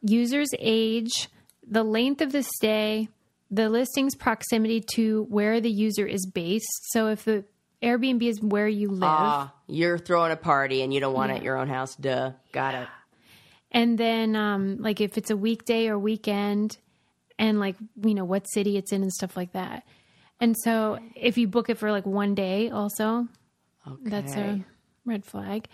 [0.01, 1.29] user's age,
[1.67, 3.09] the length of the stay,
[3.51, 6.91] the listing's proximity to where the user is based.
[6.91, 7.43] So if the
[7.81, 11.35] Airbnb is where you live, Ah, you're throwing a party and you don't want it
[11.35, 11.95] at your own house.
[11.95, 12.31] Duh.
[12.51, 12.87] Got it.
[13.71, 16.77] And then, um, like if it's a weekday or weekend,
[17.37, 19.83] and like you know what city it's in and stuff like that.
[20.41, 23.27] And so, if you book it for like one day, also
[24.03, 24.63] that's a
[25.05, 25.67] red flag.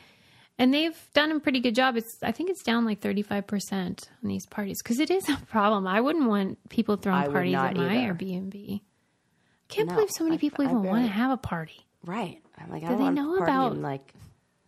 [0.57, 1.97] And they've done a pretty good job.
[1.97, 5.27] It's I think it's down like thirty five percent on these parties because it is
[5.29, 5.87] a problem.
[5.87, 8.13] I wouldn't want people throwing I would parties not at my either.
[8.13, 8.81] Airbnb.
[9.69, 11.84] Can't No, believe so many I- people I even want to barely- have a party.
[12.05, 12.41] Right.
[12.57, 14.13] I'm like, I Do don't they want know about- in, like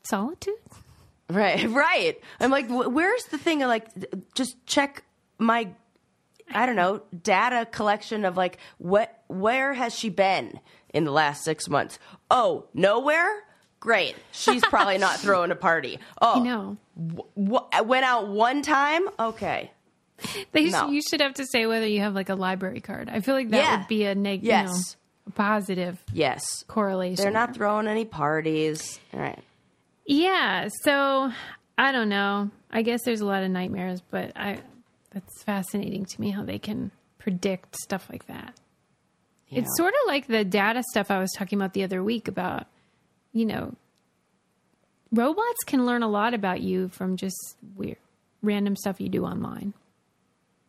[0.04, 0.54] Solitude.
[1.30, 2.17] Right, right.
[2.39, 3.88] I'm like, wh- where's the thing of like,
[4.34, 5.04] just check
[5.38, 5.67] my,
[6.54, 10.60] I don't know, data collection of like, what, where has she been
[10.93, 12.00] in the last six months?
[12.32, 13.43] Oh, nowhere?
[13.82, 14.15] Great.
[14.32, 16.00] She's probably not throwing a party.
[16.21, 16.78] Oh, no.
[16.97, 19.02] know, wh- went out one time?
[19.19, 19.71] Okay.
[20.54, 20.89] they No.
[20.89, 23.10] you should have to say whether you have like a library card.
[23.10, 23.78] I feel like that Yeah.
[23.80, 24.43] would be a neg.
[24.43, 24.67] Yes.
[24.69, 24.80] You know,
[25.36, 26.44] positive Yes.
[26.68, 27.24] correlation.
[27.24, 29.00] They're not throwing any parties.
[29.13, 29.40] All right.
[30.06, 30.70] Yeah.
[30.84, 31.32] So
[31.78, 32.50] I don't know.
[32.72, 34.60] I guess there's a lot of nightmares, but I
[35.12, 38.54] that's fascinating to me how they can predict stuff like that.
[39.50, 42.68] It's sort of like the data stuff I was talking about the other week about,
[43.32, 43.74] you know,
[45.12, 47.98] robots can learn a lot about you from just weird
[48.42, 49.74] random stuff you do online.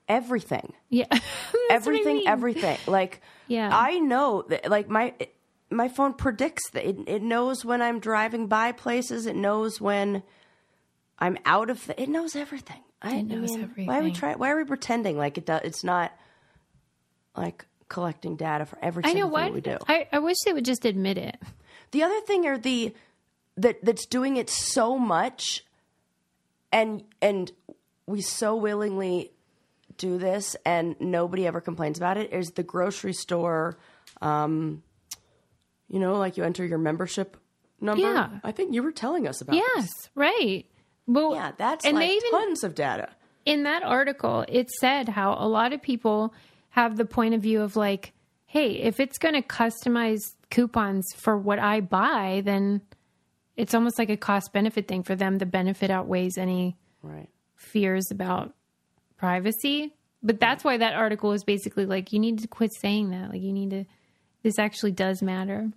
[0.08, 0.72] Everything.
[0.88, 1.06] Yeah.
[1.10, 2.28] What I everything mean.
[2.28, 3.70] everything like Yeah.
[3.72, 5.14] i know that like my
[5.70, 10.22] my phone predicts that it, it knows when i'm driving by places it knows when
[11.18, 14.08] i'm out of the, it knows everything I, It knows I mean, why are we
[14.08, 14.14] everything.
[14.14, 16.12] try why are we pretending like it does it's not
[17.36, 20.36] like collecting data for every I single know thing what we do I, I wish
[20.44, 21.36] they would just admit it.
[21.92, 22.94] the other thing are the
[23.56, 25.64] that that's doing it so much
[26.72, 27.50] and and
[28.06, 29.30] we so willingly
[29.98, 33.76] do this and nobody ever complains about it is the grocery store
[34.22, 34.82] um
[35.88, 37.36] you know like you enter your membership
[37.80, 38.28] number Yeah.
[38.44, 40.10] i think you were telling us about Yes, this.
[40.14, 40.64] right.
[41.06, 43.10] Well, yeah that's and like they even tons of data
[43.44, 46.34] in that article, it said how a lot of people
[46.70, 48.12] have the point of view of like,
[48.44, 52.82] hey, if it's going to customize coupons for what I buy, then
[53.56, 55.38] it's almost like a cost benefit thing for them.
[55.38, 58.52] The benefit outweighs any right fears about
[59.18, 59.92] privacy.
[60.22, 63.30] But that's why that article is basically like, you need to quit saying that.
[63.30, 63.84] Like, you need to,
[64.42, 65.70] this actually does matter.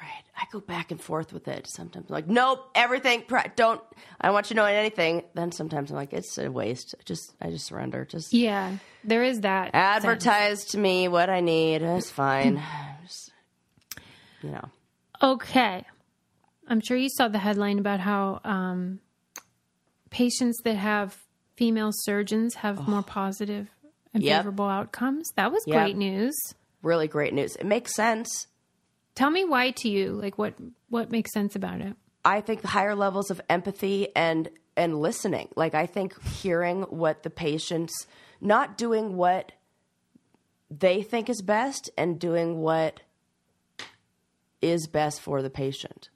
[0.00, 3.80] right i go back and forth with it sometimes I'm like nope everything pri- don't
[4.20, 7.34] i don't want you to know anything then sometimes i'm like it's a waste just
[7.42, 9.66] i just surrender just Yeah, there is that.
[9.66, 9.74] sense.
[9.74, 11.82] advertise to me what I need.
[11.82, 12.62] It's fine.
[13.02, 13.32] Just,
[14.42, 14.68] you know,
[15.22, 15.84] Okay.
[16.68, 19.00] I'm sure you saw the headline about how um,
[20.10, 21.16] patients that have
[21.60, 23.68] female surgeons have more positive
[24.14, 24.38] and Yep.
[24.38, 25.28] favorable outcomes.
[25.36, 25.76] That was Yep.
[25.76, 26.34] great news.
[26.82, 27.54] really great news.
[27.56, 28.46] It makes sense.
[29.14, 30.12] Tell me why to you.
[30.12, 30.54] Like what
[30.88, 31.94] what makes sense about it?
[32.24, 35.50] I think the higher levels of empathy and and listening.
[35.56, 37.92] Like I think hearing what the patients
[38.40, 39.52] not doing what
[40.70, 43.02] they think is best and doing what
[44.62, 46.08] is best for the patient.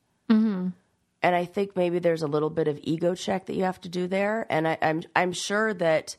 [1.25, 3.89] And I think maybe there's a little bit of ego check that you have to
[3.89, 4.47] do there.
[4.51, 6.19] And I, I'm I'm sure that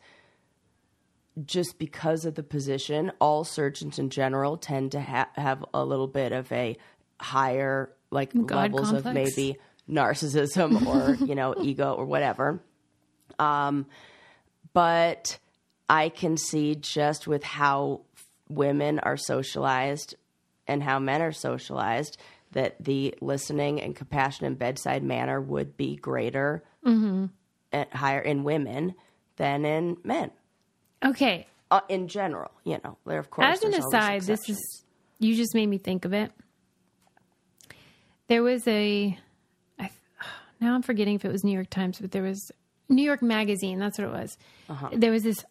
[1.45, 6.07] just because of the position, all surgeons in general tend to ha- have a little
[6.07, 6.75] bit of a
[7.19, 12.59] higher like God levels of maybe narcissism or you know ego or whatever.
[13.37, 13.85] Um,
[14.73, 15.37] but
[15.87, 18.01] I can see just with how
[18.49, 20.15] women are socialized
[20.65, 22.17] and how men are socialized
[22.55, 27.25] that the listening and compassion and bedside manner would be greater Mm-hmm.
[27.71, 28.95] and higher in women
[29.37, 30.31] than in men
[31.03, 31.47] Okay.
[31.71, 32.51] uh, in general.
[32.63, 33.47] You know, there of course.
[33.57, 34.83] As an aside, this is
[35.19, 36.31] you just made me think of it.
[38.27, 39.17] There was a
[39.79, 39.89] I,
[40.59, 42.51] now I'm forgetting if it was New York Times, but there was
[42.89, 43.79] New York Magazine.
[43.79, 44.37] That's what it was.
[44.69, 44.89] Uh-huh.
[44.93, 45.43] There was this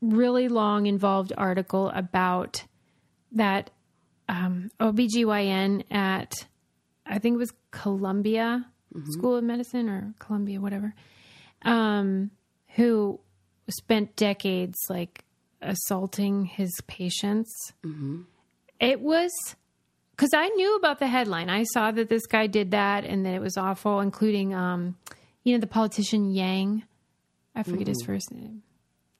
[0.00, 2.64] really long, involved article about
[3.32, 3.70] that
[4.28, 6.46] um, OBGYN at,
[7.06, 8.66] I think it was Columbia
[9.10, 10.94] School of Medicine or Columbia, whatever,
[11.62, 12.30] um,
[12.76, 13.20] who
[13.68, 15.24] spent decades like
[15.60, 17.52] assaulting his patients.
[18.80, 19.30] It was
[20.12, 21.50] because I knew about the headline.
[21.50, 24.96] I saw that this guy did that and that it was awful, including, um,
[25.44, 26.84] you know, the politician Yang.
[27.54, 28.62] I forget his first name.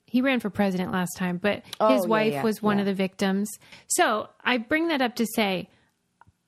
[0.07, 2.83] He ran for president last time, but Oh, his wife yeah, was one yeah.
[2.83, 3.51] of the victims.
[3.89, 5.69] So I bring that up to say,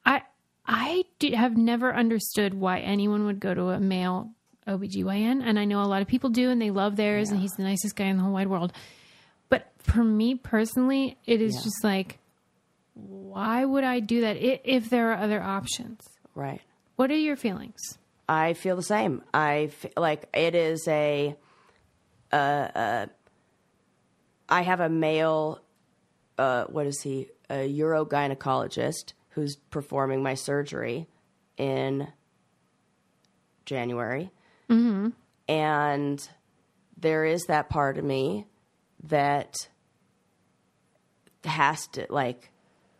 [0.07, 0.23] I
[0.67, 4.31] I have never understood why anyone would go to a male
[4.67, 7.53] OBGYN, and I know a lot of people do, and they love theirs, and he's
[7.53, 8.73] the nicest guy in the whole wide world.
[9.49, 12.19] But for me personally, it is just like,
[12.95, 16.01] why would I do that if there are other options?
[16.35, 16.61] Right.
[16.97, 17.81] What are your feelings?
[18.29, 19.23] I feel the same.
[19.33, 21.35] I f- like it is a.
[22.31, 23.07] Uh, uh,
[24.49, 25.61] I have a male.
[26.37, 27.29] Uh, what is he?
[27.51, 31.09] A urogynecologist who's performing my surgery
[31.57, 32.09] in
[33.65, 34.31] January,
[34.69, 35.09] mm-hmm.
[35.49, 36.29] and
[36.97, 38.47] there is that part of me
[39.05, 39.57] that
[41.45, 42.51] has to like.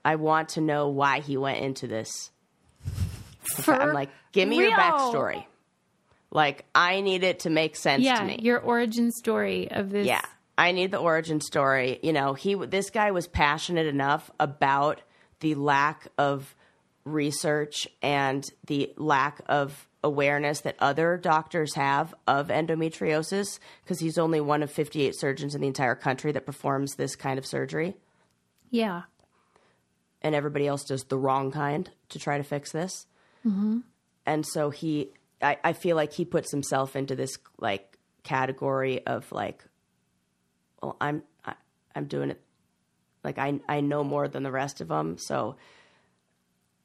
[0.05, 2.31] I want to know why he went into this
[3.55, 5.45] For I'm like, give me your backstory.
[6.31, 8.39] Like, I need it to make sense Yeah, to me.
[8.43, 10.07] your origin story of this.
[10.07, 10.21] yeah,
[10.59, 12.01] I need the origin story.
[12.03, 15.01] You know, he this guy was passionate enough about
[15.39, 16.55] the lack of
[17.05, 24.41] research and the lack of awareness that other doctors have of endometriosis because he's only
[24.41, 27.97] one of 58 surgeons in the entire country that performs this kind of surgery
[28.71, 29.03] yeah.
[30.23, 33.07] and everybody else does the wrong kind to try to fix this.
[33.47, 33.79] Mm-hmm.
[34.25, 35.11] And so he,
[35.43, 39.65] I, I feel like he puts himself into this like category of like,
[40.83, 41.55] well, I'm, I,
[41.95, 42.41] I'm doing it.
[43.25, 45.19] Like I, I know more than the rest of them.
[45.19, 45.57] So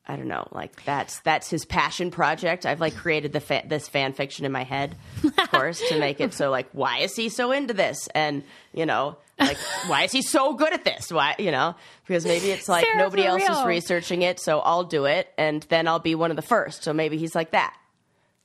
[0.05, 0.47] I don't know.
[0.51, 2.65] Like that's that's his passion project.
[2.65, 6.19] I've like created the fa- this fan fiction in my head, of course, to make
[6.19, 8.07] it so like why is he so into this?
[8.13, 11.09] And you know, like why is he so good at this?
[11.09, 11.75] Why you know?
[12.05, 15.63] Because maybe it's like Sarah, nobody else is researching it, so I'll do it, and
[15.69, 16.83] then I'll be one of the first.
[16.83, 17.73] So maybe he's like that.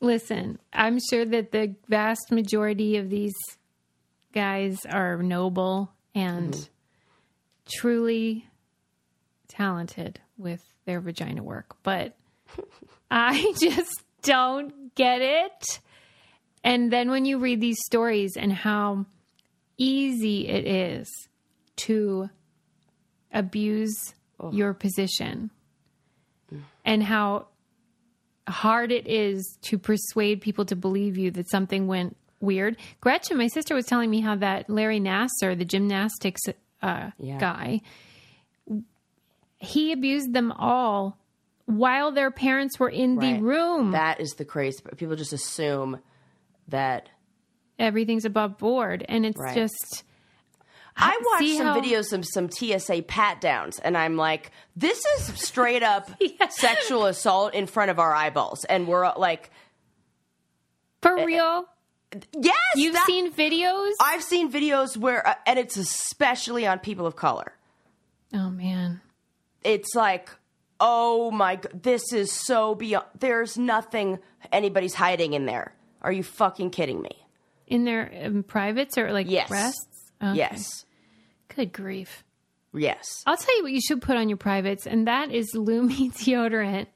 [0.00, 3.34] Listen, I'm sure that the vast majority of these
[4.32, 6.62] guys are noble and Mm-hmm.
[7.68, 8.46] truly
[9.48, 12.16] talented with their vagina work, but
[13.10, 15.80] I just don't get it.
[16.64, 19.06] And then when you read these stories and how
[19.76, 21.08] easy it is
[21.76, 22.28] to
[23.32, 23.96] abuse
[24.50, 25.50] your position
[26.84, 27.46] and how
[28.48, 32.76] hard it is to persuade people to believe you that something went weird.
[33.00, 36.40] Gretchen, my sister, was telling me how that Larry Nassar, the gymnastics
[36.82, 37.38] uh, Yeah.
[37.38, 37.80] guy,
[39.58, 41.18] he abused them all
[41.66, 43.90] while their parents were in the room.
[43.92, 44.78] That is the crazy.
[44.84, 45.98] But people just assume
[46.68, 47.08] that.
[47.78, 49.54] Everything's above board, and it's Right.
[49.54, 50.02] just.
[50.96, 55.00] I watched see some how- videos of some TSA pat downs, and I'm like, this
[55.16, 56.10] is straight up
[56.50, 59.50] sexual assault in front of our eyeballs, and we're like,
[61.02, 61.66] For real,
[62.36, 63.90] yes, you've that- seen videos.
[64.00, 67.52] I've seen videos where, uh, and it's especially on people of color.
[68.34, 69.00] oh man,
[69.64, 70.30] It's like,
[70.80, 73.06] oh my, this is so beyond.
[73.18, 74.18] There's nothing
[74.52, 75.74] anybody's hiding in there.
[76.02, 77.10] Are you fucking kidding me?
[77.66, 79.46] in their um, privates or like Yes.
[79.48, 80.10] breasts.
[80.22, 80.38] Okay.
[80.38, 80.86] Yes,
[81.54, 82.24] Good grief.
[82.72, 83.04] yes.
[83.26, 86.86] I'll tell you what you should put on your privates, and that is Lumi deodorant.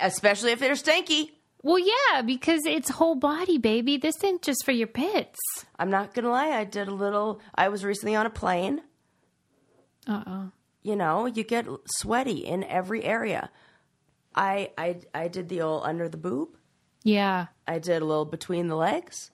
[0.00, 1.32] Especially if they're stinky.
[1.62, 3.96] Well, yeah, because it's whole body, baby.
[3.96, 5.38] This isn't just for your pits.
[5.78, 6.50] I'm not gonna lie.
[6.50, 7.40] I did a little.
[7.54, 8.82] I was recently on a plane.
[10.06, 10.50] Uh oh.
[10.82, 13.50] you know, you get sweaty in every area.
[14.34, 16.48] I I I did the old under the boob.
[17.04, 17.46] Yeah.
[17.66, 19.30] I did a little between the legs.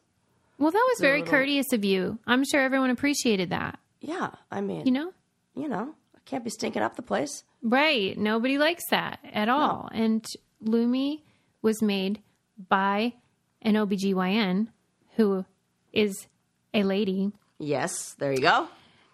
[0.59, 2.19] Well, that was very little- courteous of you.
[2.27, 3.79] I'm sure everyone appreciated that.
[4.01, 5.13] Yeah, I mean, You know?
[5.55, 7.43] you know, I can't be stinking up the place.
[7.63, 8.17] Right.
[8.19, 9.89] Nobody likes that at all.
[9.93, 10.25] And
[10.65, 11.23] Lumi
[11.63, 12.23] was made
[12.69, 13.15] by
[13.63, 14.69] an OBGYN
[15.17, 15.45] who
[15.93, 16.27] is
[16.75, 18.69] a lady Yes, there you go.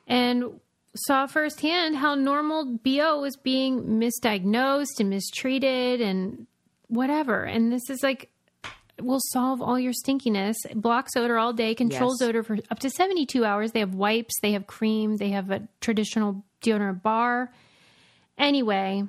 [0.06, 0.60] and
[0.96, 6.46] saw firsthand how normal BO was being misdiagnosed and mistreated and
[6.88, 7.42] whatever.
[7.44, 8.30] And this is like
[9.02, 10.54] will solve all your stinkiness.
[10.70, 12.28] It blocks odor all day, controls Yes.
[12.28, 13.72] odor for up to 72 hours.
[13.72, 17.50] They have wipes, they have cream, they have a traditional deodorant bar.
[18.38, 19.04] Anyway,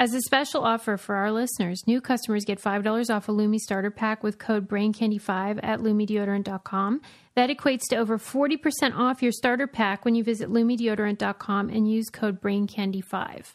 [0.00, 3.90] As a special offer for our listeners, new customers get $5 off a Lumi starter
[3.90, 7.00] pack with code BrainCandy5 at LumiDeodorant.com.
[7.34, 12.10] That equates to over 40% off your starter pack when you visit LumiDeodorant.com and use
[12.10, 13.54] code BrainCandy5.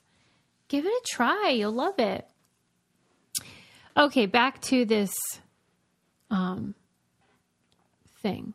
[0.68, 1.54] Give it a try.
[1.56, 2.28] You'll love it.
[3.96, 5.14] Okay, back to this
[6.30, 6.76] um,
[8.22, 8.54] thing.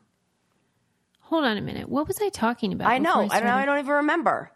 [1.21, 1.89] Hold on a minute.
[1.89, 2.89] What was I talking about?
[2.91, 3.29] I know.
[3.31, 3.49] I, don't?
[3.49, 4.53] I don't even remember.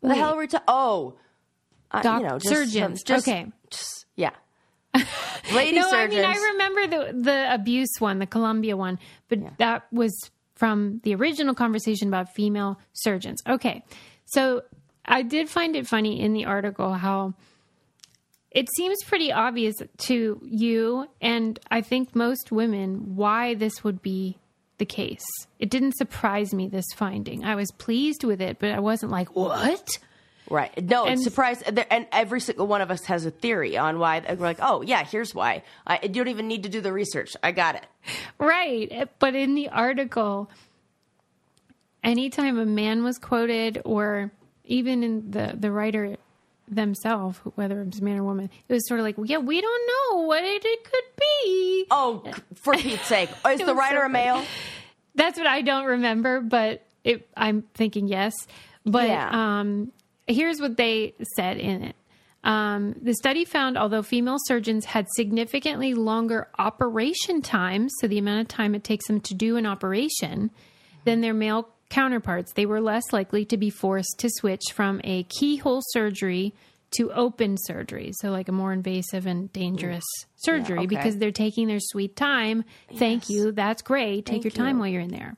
[0.00, 1.14] What the hell are we ta- Oh.
[1.90, 3.02] Uh, Doc- you know, just, surgeons.
[3.02, 3.46] just- Okay.
[3.70, 4.30] just- yeah.
[5.54, 6.24] Lady no, surgeons.
[6.24, 10.12] I mean I remember the the abuse one, the Columbia one, but that was
[10.54, 13.42] from the original conversation about female surgeons.
[13.46, 13.84] Okay,
[14.24, 14.62] so
[15.04, 17.34] I did find it funny in the article how
[18.50, 19.76] it seems pretty obvious
[20.06, 24.38] to you, and I think most women, why this would be
[24.78, 25.24] the case.
[25.58, 27.44] It didn't surprise me this finding.
[27.44, 29.86] I was pleased with it, but I wasn't like what.
[30.48, 30.88] Right.
[30.88, 31.62] No, And- it's surprised.
[31.90, 34.20] And every single one of us has a theory on why.
[34.28, 35.62] We're like, oh, yeah, here's why.
[35.86, 37.36] I, you don't even need to do the research.
[37.42, 37.86] I got it.
[38.38, 39.08] Right.
[39.18, 40.48] But in the article,
[42.04, 44.30] anytime a man was quoted, or
[44.64, 46.16] even in the, the writer
[46.68, 49.60] themselves, whether it was a man or woman, it was sort of like, yeah, we
[49.60, 51.86] don't know what it, it could be.
[51.90, 52.24] Oh,
[52.54, 53.30] for Pete's sake.
[53.48, 54.44] Is the writer so a male?
[55.14, 58.34] That's what I don't remember, but it, I'm thinking yes.
[58.84, 59.58] But Yeah.
[59.60, 59.92] um,
[60.26, 61.96] here's what they said in it.
[62.44, 68.42] Um, the study found although female surgeons had significantly longer operation times, so the amount
[68.42, 70.50] of time it takes them to do an operation,
[71.04, 75.24] than their male counterparts, they were less likely to be forced to switch from a
[75.24, 76.54] keyhole surgery
[76.96, 80.04] to open surgery, so like a more invasive and dangerous
[80.36, 80.86] surgery, okay.
[80.86, 82.64] because they're taking their sweet time.
[82.94, 84.24] Thank you, that's great.
[84.24, 85.36] Take your time while you're in there.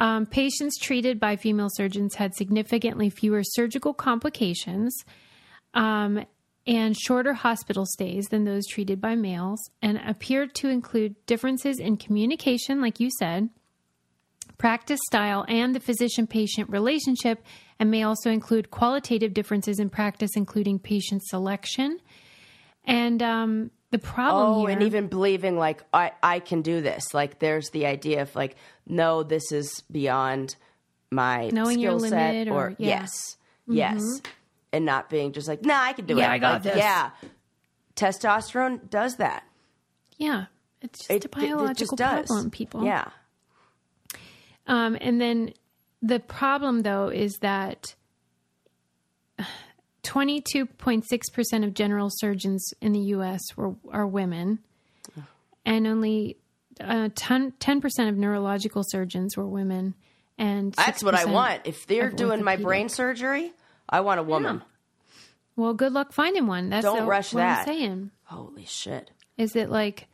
[0.00, 4.96] Um, patients treated by female surgeons had significantly fewer surgical complications
[5.74, 6.24] um,
[6.66, 11.98] and shorter hospital stays than those treated by males, and appeared to include differences in
[11.98, 13.50] communication, like you said,
[14.56, 17.44] practice style, and the physician patient relationship,
[17.78, 21.98] and may also include qualitative differences in practice, including patient selection.
[22.84, 24.70] And um, the problem Oh, here.
[24.70, 27.12] and even believing like I, I can do this.
[27.12, 30.54] Like there's the idea of like, no, this is beyond
[31.10, 32.32] my Knowing your skill set.
[32.34, 33.02] limit or- yeah.
[33.02, 33.74] Mm-hmm.
[33.74, 34.22] yes, yes,
[34.72, 36.20] and not being just like, nah, I can do it.
[36.20, 36.76] Yeah, I got Like, this.
[36.76, 37.10] Yeah,
[37.96, 39.44] testosterone does that.
[40.18, 40.46] yeah,
[40.82, 42.26] it's just It, a biological it just does.
[42.26, 42.84] problem, people.
[42.84, 43.08] Yeah,
[44.66, 45.52] Um, and then
[46.02, 47.94] the problem, though, is that
[50.02, 53.40] 22.6% of general surgeons in the U.S.
[53.56, 54.58] were are women,
[55.64, 56.36] and only
[56.80, 59.94] uh, 10, percent of neurological surgeons were women.
[60.38, 61.62] And that's what I want.
[61.64, 63.52] If they're doing my brain surgery,
[63.88, 64.62] I want a woman.
[65.56, 66.70] Well, good luck finding one.
[66.70, 67.60] That's Don't the- rush what that.
[67.60, 68.10] I'm saying.
[68.24, 69.10] Holy shit!
[69.36, 70.06] Is it like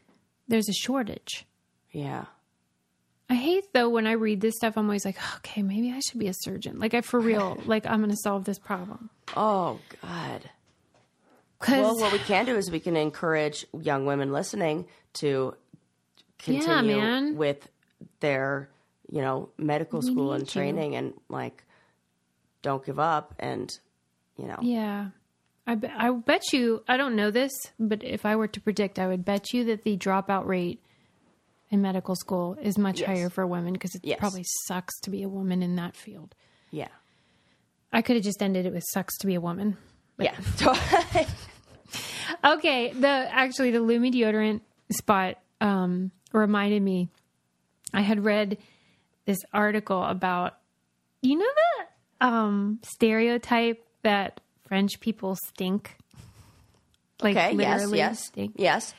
[0.49, 1.47] there's a shortage?
[1.93, 2.24] Yeah.
[3.28, 4.74] I hate though when I read this stuff.
[4.76, 6.78] I'm always like, okay, maybe I should be a surgeon.
[6.78, 9.11] Like I for real, like I'm going to solve this problem.
[9.36, 10.50] Oh God.
[11.68, 15.54] Well, what we can do is we can encourage young women listening to
[16.38, 17.36] continue man.
[17.36, 17.68] with
[18.20, 18.68] their,
[19.10, 20.52] you know, medical school and to.
[20.52, 21.64] training and like
[22.62, 23.70] don't give up and,
[24.36, 24.58] you know.
[24.60, 25.08] Yeah.
[25.66, 28.98] I, be, I bet you, I don't know this, but if I were to predict,
[29.00, 30.80] I would bet you that the dropout rate
[31.70, 33.08] in medical school is much Yes.
[33.08, 34.20] higher for women because it Yes.
[34.20, 36.34] probably sucks to be a woman in that field.
[36.70, 36.88] Yeah.
[37.97, 39.78] I could have just ended it with sucks to be a woman.
[40.18, 40.36] Yeah.
[42.44, 47.09] Okay, the actually the Lumi deodorant spot um, reminded me.
[47.94, 48.59] I had read
[49.24, 50.59] this article about
[51.22, 51.47] you know
[52.20, 55.97] the um, stereotype that French people stink.
[57.22, 57.55] Like okay.
[57.55, 58.26] Literally Yes.
[58.26, 58.55] stink.
[58.57, 58.94] Yes.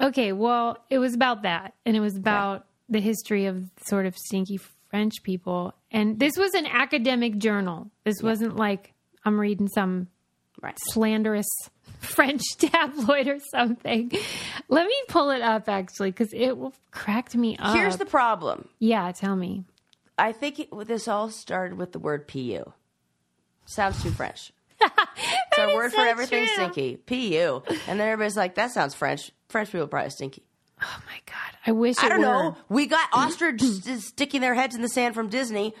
[0.00, 4.16] Okay, well, it was about that, and it was about the history of sort of
[4.16, 4.58] stinky
[4.90, 5.74] French people.
[5.92, 7.90] And this was an academic journal.
[8.04, 8.92] This wasn't like
[9.24, 10.08] I'm reading some
[10.60, 10.78] Right.
[10.90, 11.46] slanderous
[12.00, 14.10] French tabloid or something.
[14.68, 16.56] Let me pull it up actually, because it
[16.92, 17.74] cracked me up.
[17.76, 18.68] Here's the problem.
[18.78, 19.64] yeah, tell me.
[20.18, 22.72] I think it, this all started with the word "pu."
[23.66, 24.52] Sounds too French.
[25.54, 26.54] It's our is word for everything true.
[26.54, 26.96] stinky.
[26.96, 30.42] "Pu," and then everybody's like, "That sounds French." French people are probably stinky.
[30.82, 32.24] Oh my god, I wish I don't were.
[32.26, 32.56] know.
[32.68, 35.74] We got ostrich s- sticking their heads in the sand from Disney.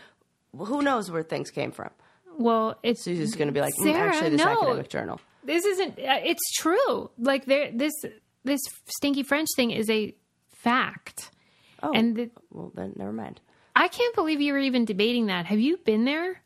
[0.56, 1.90] Who knows where things came from?
[2.38, 4.52] Well, it's Susie's going to be like, mm, Sarah, actually, this no.
[4.62, 5.20] academic journal.
[5.44, 5.98] this isn't.
[5.98, 7.10] Uh, it's true.
[7.18, 7.92] Like there, this
[8.44, 10.14] this stinky French thing is a
[10.50, 11.30] fact.
[11.82, 13.40] Oh, And the, well, then never mind.
[13.74, 15.46] I can't believe you were even debating that.
[15.46, 16.42] Have you been there?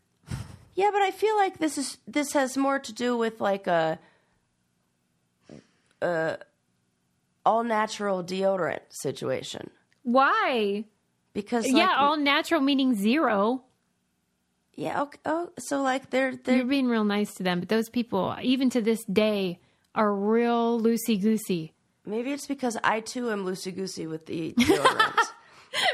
[0.75, 3.99] Yeah, but I feel like this is this has more to do with like a,
[6.03, 6.39] a
[7.47, 9.71] all natural deodorant situation
[10.03, 10.85] Why?
[11.33, 13.63] because like, yeah, all natural meaning zero.
[14.75, 17.89] yeah okay, oh so like they're they're You're being real nice to them, but those
[17.89, 19.61] people, even to this day,
[19.95, 21.73] are real loosey goosey.
[22.05, 25.27] maybe it's because I too am loosey goosey with the deodorant,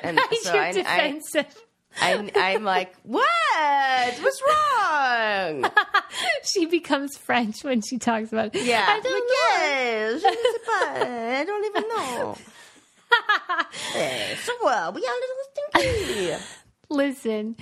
[0.02, 1.48] and so You're I, I,
[1.94, 2.36] defensive.
[2.36, 3.24] I I'm like what
[4.20, 5.70] what's wrong?
[6.44, 8.64] she becomes French when she talks about it.
[8.64, 9.36] Yeah, I don't like, know.
[9.50, 11.40] yes, je ne sais pas.
[11.40, 12.36] I don't even know.
[13.94, 14.94] Eh, so what?
[14.94, 16.44] We are a little stinky.
[16.88, 17.56] Listen,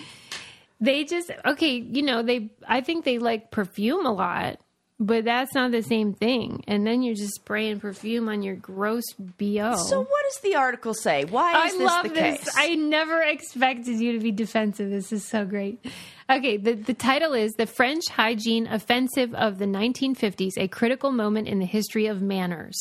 [0.80, 1.72] they just okay.
[1.76, 2.50] You know, they.
[2.68, 4.58] I think they like perfume a lot,
[5.02, 6.62] but that's not the same thing.
[6.68, 9.74] And then you're just spraying perfume on your gross bo.
[9.76, 11.24] So what does the article say?
[11.24, 12.44] Why is I this love the this.
[12.44, 12.54] case?
[12.54, 14.90] I never expected you to be defensive.
[14.90, 15.82] This is so great.
[16.28, 21.48] Okay, the, the title is The French Hygiene Offensive of the 1950s, a critical moment
[21.48, 22.78] in the history of manners.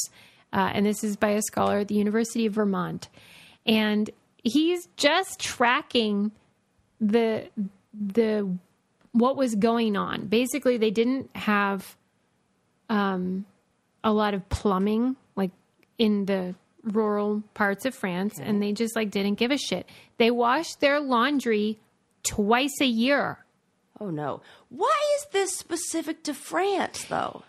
[0.51, 3.07] Uh, and this is by a scholar at the University of Vermont.
[3.65, 4.09] And
[4.43, 6.31] he's just tracking
[6.99, 7.47] the
[7.93, 8.49] the
[9.13, 10.27] what was going on.
[10.27, 11.95] Basically, they didn't have
[12.89, 13.45] um,
[14.03, 15.51] a lot of plumbing like
[15.97, 19.87] in the rural parts of France, and they just like didn't give a shit.
[20.17, 21.77] They washed their laundry
[22.23, 23.39] twice a year.
[23.99, 24.41] oh no.
[24.69, 27.43] Why is this specific to France though?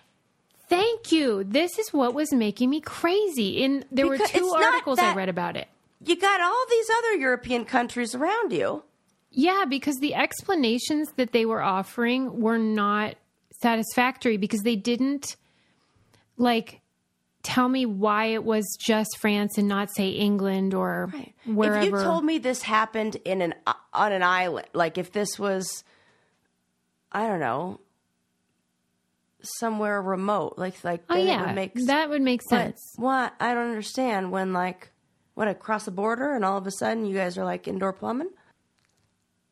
[0.68, 1.42] Thank you.
[1.42, 3.62] This is what was making me crazy.
[3.62, 5.66] In there Because were two articles I read about it.
[6.04, 8.82] You got all these other European countries around you.
[9.32, 13.16] Yeah, because the explanations that they were offering were not
[13.60, 15.36] satisfactory because they didn't
[16.36, 16.80] like
[17.42, 21.12] tell me why it was just France and not say England or
[21.46, 21.78] wherever.
[21.78, 25.38] If you told me this happened in an uh, on an island, like if this
[25.38, 25.84] was,
[27.12, 27.80] I don't know,
[29.42, 32.80] somewhere remote, like like oh yeah, would make that would make sense.
[32.96, 34.90] what I don't understand when like
[35.34, 38.30] what across the border and all of a sudden you guys are like indoor plumbing.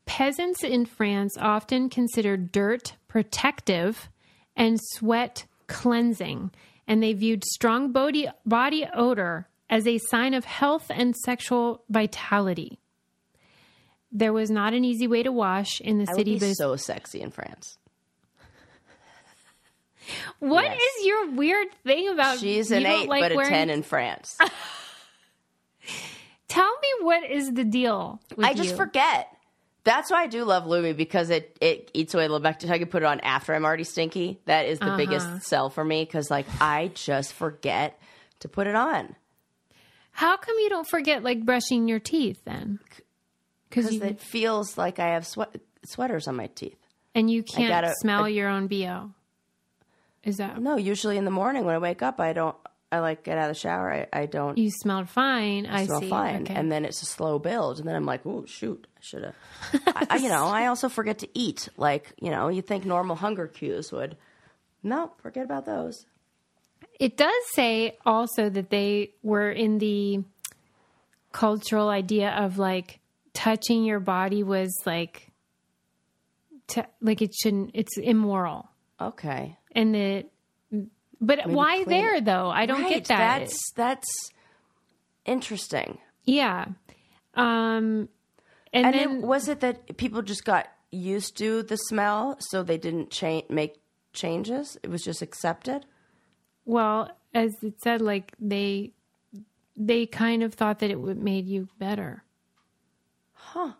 [0.05, 4.09] Peasants in France often considered dirt protective
[4.57, 6.51] and sweat cleansing,
[6.87, 12.79] and they viewed strong body, body odor as a sign of health and sexual vitality.
[14.11, 16.55] There was not an easy way to wash in the I would city, be but
[16.55, 17.77] so sexy in France.
[20.39, 21.07] What is Yes.
[21.07, 24.39] your weird thing about She's an eight, like but a ten in France.
[26.49, 28.21] Tell me what is the deal?
[28.35, 28.77] With I just you?
[28.77, 29.29] forget.
[29.89, 32.69] That's why I do love Lumi because it it eats away a little bit.
[32.71, 34.39] I can put it on after I'm already stinky.
[34.45, 34.97] That is the Uh-huh.
[34.97, 37.99] biggest sell for me because like I just forget
[38.41, 39.17] to put it on
[40.13, 42.79] How come you don't forget like brushing your teeth then?
[43.69, 45.55] Because because you it feels like I have sweat
[45.87, 46.77] sweaters on my teeth.
[47.15, 49.11] and you can't gotta- smell I- your own bo.
[50.25, 52.57] Is that No, usually in the morning when I wake up, I don't.
[52.91, 53.93] I like get out of the shower.
[53.93, 55.67] I, I don't you smelled fine?
[55.67, 56.09] I, smell see.
[56.09, 56.55] fine, Okay.
[56.55, 59.35] and then it's a slow build, and then I'm like, oh shoot, I should have.
[59.89, 61.69] I, I- you know, I also forget to eat.
[61.77, 64.17] Like you know, you think normal hunger cues would.
[64.83, 66.07] No, forget about those.
[66.99, 70.25] It does say also that they were in the
[71.33, 73.01] cultural idea of like
[73.35, 75.31] touching your body was like,
[76.69, 77.73] to, like it shouldn't.
[77.75, 78.69] It's immoral.
[79.01, 80.25] Okay, and the
[81.21, 82.91] but why there though i don't right.
[82.95, 84.31] get that That's that's
[85.25, 85.99] interesting.
[86.25, 86.67] yeah
[87.35, 88.09] um
[88.73, 92.63] and, And then it, was it that people just got used to the smell, so
[92.63, 93.81] they didn't cha- make
[94.13, 94.77] changes?
[94.83, 95.87] It was just accepted.
[96.65, 98.93] well as it said like they
[99.77, 102.25] they kind of thought that it would made you better
[103.33, 103.73] Huh.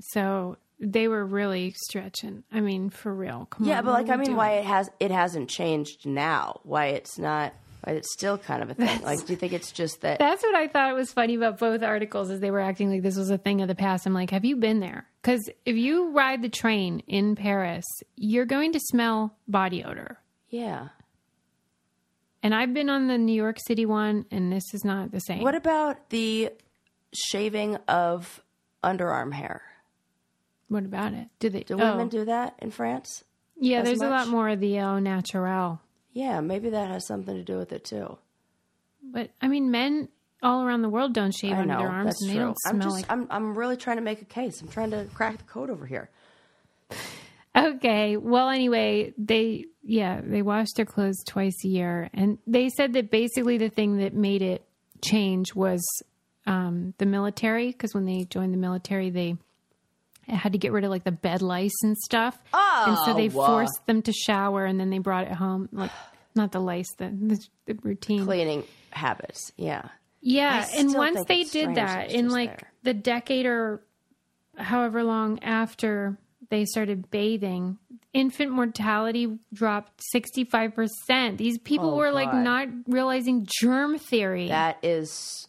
[0.00, 0.56] so
[0.92, 4.26] they were really stretching i mean for real come Yeah, on, but like I mean,
[4.26, 4.36] doing?
[4.36, 6.60] why it has it hasn't changed now?
[6.64, 7.54] Why it's not?
[7.82, 9.02] Why it's still kind of a thing?
[9.02, 10.18] Like, do you think it's just that?
[10.18, 13.16] That's what I thought was funny about both articles is they were acting like this
[13.16, 14.06] was a thing of the past.
[14.06, 15.06] I'm like, have you been there?
[15.20, 17.84] Because if you ride the train in Paris,
[18.16, 20.18] you're going to smell body odor.
[20.48, 20.88] yeah.
[22.42, 25.42] And I've been on the New York City one, and this is not the same.
[25.42, 26.50] What about the
[27.14, 28.42] shaving of
[28.82, 29.62] underarm hair?
[30.68, 31.28] What about it?
[31.38, 31.62] Do they?
[31.62, 33.24] Do oh, women do that in France?
[33.60, 35.80] yeah, there's a lot more of the au naturel.
[36.12, 38.18] Yeah, maybe that has something to do with it too.
[39.02, 40.08] But I mean, men
[40.42, 42.44] all around the world don't shave I under their arms, and they true.
[42.44, 43.06] don't I'm smell just, like.
[43.10, 44.60] I'm, I'm really trying to make a case.
[44.60, 46.10] I'm trying to crack the code over here.
[47.56, 48.16] Okay.
[48.16, 53.10] Well, anyway, they yeah they wash their clothes twice a year, and they said that
[53.10, 54.64] basically the thing that made it
[55.02, 55.80] change was
[56.46, 59.36] um, the military because when they joined the military, they
[60.26, 62.38] it had to get rid of like the bed lice and stuff.
[62.52, 63.46] Oh, and so they wow.
[63.46, 65.68] forced them to shower and then they brought it home.
[65.72, 65.90] Like,
[66.34, 68.24] not the lice, the, the, the routine.
[68.24, 69.52] Cleaning habits.
[69.56, 69.88] Yeah.
[70.26, 72.72] Yeah, and once they did that in like there.
[72.82, 73.82] the decade or
[74.56, 76.16] however long after
[76.48, 77.76] they started bathing,
[78.14, 81.36] infant mortality dropped 65%.
[81.36, 84.48] These people Oh, were like not realizing germ theory.
[84.48, 85.46] That is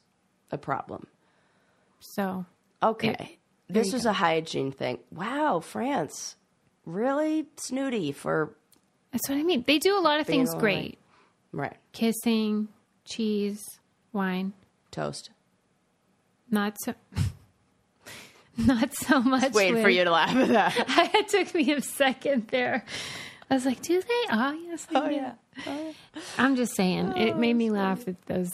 [0.51, 1.07] a problem.
[1.99, 2.45] so,
[2.84, 3.38] Okay.
[3.68, 4.99] This was a hygiene thing.
[5.11, 6.36] Wow, France.
[6.86, 8.55] Really snooty for
[9.11, 9.63] that's what I mean.
[9.66, 10.97] They do a lot of things great.
[11.53, 11.78] right.
[11.93, 12.68] Kissing,
[13.05, 13.63] cheese,
[14.11, 14.53] wine.
[14.91, 15.30] Toast.
[16.51, 16.93] Not so
[18.57, 21.11] not so much Waiting for you to laugh at that.
[21.16, 22.86] it took me a second there.
[23.49, 24.86] I was like, "Do they?" Oh, yes.
[24.86, 25.22] They Oh, do.
[25.68, 25.91] Oh, yeah.
[26.38, 28.51] I'm just saying, it made oh, me laugh at those.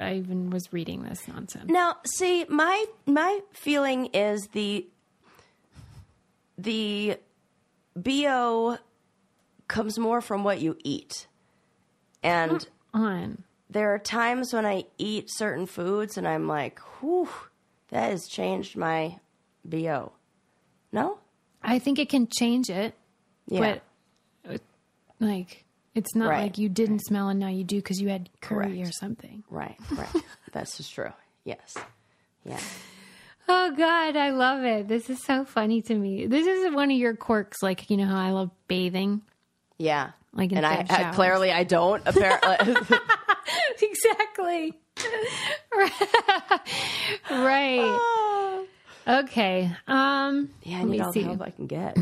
[0.00, 1.70] I even was reading this nonsense.
[1.70, 4.86] Now, see, my my feeling is the
[6.56, 7.18] the
[7.94, 8.78] bo
[9.68, 11.26] comes more from what you eat,
[12.22, 17.28] and On there are times when I eat certain foods and I'm like, "Whew,
[17.88, 19.18] that has changed my
[19.64, 20.12] bo."
[20.90, 21.18] No,
[21.62, 22.94] I think it can change it,
[23.46, 23.78] yeah,
[24.44, 24.58] but uh,
[25.20, 25.64] like
[25.98, 26.42] it's not Right.
[26.44, 28.88] like you didn't smell and now you do because you had curry Correct.
[28.88, 29.44] or something.
[29.50, 30.08] right, right.
[30.52, 31.12] That's just true.
[31.44, 31.74] Yes,
[32.44, 32.58] yeah.
[33.48, 34.88] Oh God, I love it.
[34.88, 36.26] This is so funny to me.
[36.26, 39.22] This is one of your quirks, like you know how I love bathing.
[39.78, 40.10] Yeah.
[40.34, 42.76] Like and I, I clearly I don't apparently
[43.82, 44.74] exactly.
[47.30, 48.66] right.
[49.06, 49.70] Okay.
[49.86, 51.22] Um Yeah, I need all see.
[51.22, 51.96] the help I can get.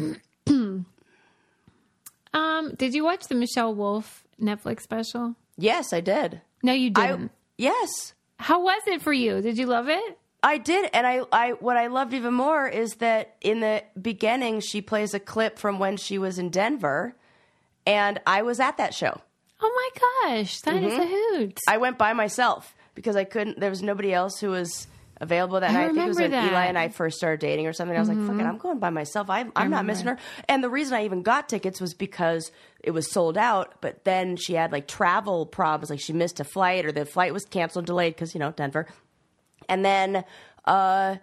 [2.36, 5.34] Um did you watch the Michelle Wolf Netflix special?
[5.56, 6.40] yes, I did.
[6.62, 7.30] No, you didn't.
[7.56, 8.12] yes.
[8.38, 9.40] How was it for you?
[9.40, 10.18] Did you love it?
[10.42, 14.60] I did, and I, I, what I loved even more is that in the beginning,
[14.60, 17.16] she plays a clip from when she was in Denver,
[17.86, 19.20] and I was at that show.
[19.60, 21.02] Oh my gosh, that is Mm-hmm.
[21.02, 21.06] a
[21.38, 21.58] hoot.
[21.66, 23.58] I went by myself because I couldn't.
[23.58, 24.86] There was nobody else who was
[25.20, 25.84] available that I night.
[25.84, 26.44] I think it was when that.
[26.44, 26.54] Mm-hmm.
[26.54, 27.96] Eli and I first started dating or something.
[27.96, 29.30] I was like, "Fuck it, I'm going by myself.
[29.30, 32.50] I, I'm not missing her." And the reason I even got tickets was because
[32.82, 33.80] it was sold out.
[33.80, 37.32] But then she had like travel problems, like she missed a flight or the flight
[37.32, 38.86] was canceled, delayed because you know Denver.
[39.68, 40.24] And then
[40.64, 41.16] uh,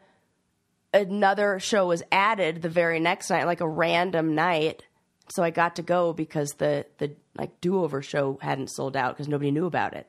[0.94, 4.84] another show was added the very next night, like a random night.
[5.30, 9.16] So I got to go because the the like do over show hadn't sold out
[9.16, 10.08] because nobody knew about it.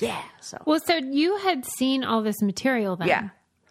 [0.00, 3.08] Yeah, so well, so you had seen all this material then.
[3.08, 3.28] yeah,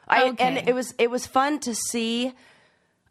[0.08, 0.44] I Okay.
[0.44, 2.34] and it was it was fun to see.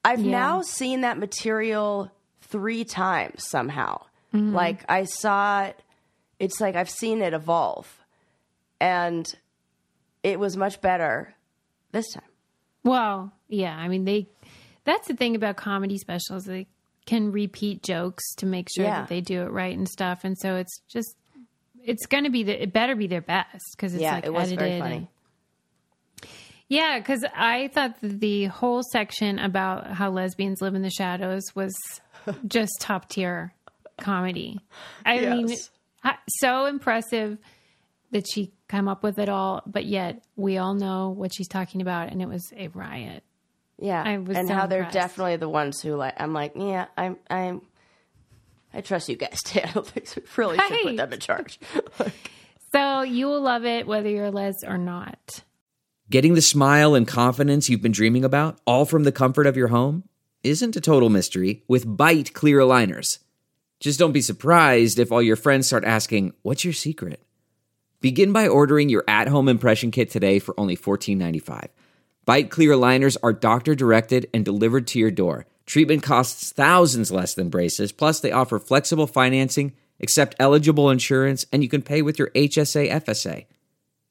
[0.04, 0.30] I've Yeah.
[0.30, 4.02] now seen that material three times somehow.
[4.34, 4.54] Mm-hmm.
[4.54, 5.80] Like I saw it.
[6.38, 7.86] It's like I've seen it evolve,
[8.80, 9.26] and
[10.22, 11.34] it was much better
[11.92, 12.24] this time.
[12.84, 13.76] Well, yeah.
[13.76, 14.28] I mean, they.
[14.84, 16.66] That's the thing about comedy specials; they
[17.06, 19.00] can repeat jokes to make sure Yeah.
[19.00, 20.24] that they do it right and stuff.
[20.24, 21.16] And so it's just,
[21.84, 22.62] it's going to be the.
[22.62, 24.58] It better be their best because it's Yeah, like it was edited.
[24.58, 25.08] very and- funny.
[26.68, 31.74] yeah, because I thought the whole section about how lesbians live in the shadows was
[32.46, 33.52] just top tier
[34.00, 34.58] comedy.
[35.04, 35.70] I mean, Yes.
[36.02, 37.38] ha- so impressive
[38.10, 41.82] that she come up with it all, but yet we all know what she's talking
[41.82, 43.22] about, and it was a riot.
[43.78, 46.14] Yeah, I was and so how they're definitely the ones who like.
[46.18, 47.62] I'm like, yeah, I'm, I'm.
[48.74, 50.16] I trust you guys to handle things.
[50.16, 51.58] We really should put them in charge.
[52.72, 55.42] So you will love it whether you're les or not.
[56.08, 59.68] Getting the smile and confidence you've been dreaming about, all from the comfort of your
[59.68, 60.04] home,
[60.42, 63.18] isn't a total mystery with Byte Clear Aligners.
[63.78, 67.22] Just don't be surprised if all your friends start asking, What's your secret?
[68.00, 71.68] Begin by ordering your at home impression kit today for only $14.95.
[72.26, 75.46] Byte Clear Aligners are doctor directed and delivered to your door.
[75.72, 81.62] Treatment costs thousands less than braces, plus, they offer flexible financing, accept eligible insurance, and
[81.62, 83.46] you can pay with your HSA FSA.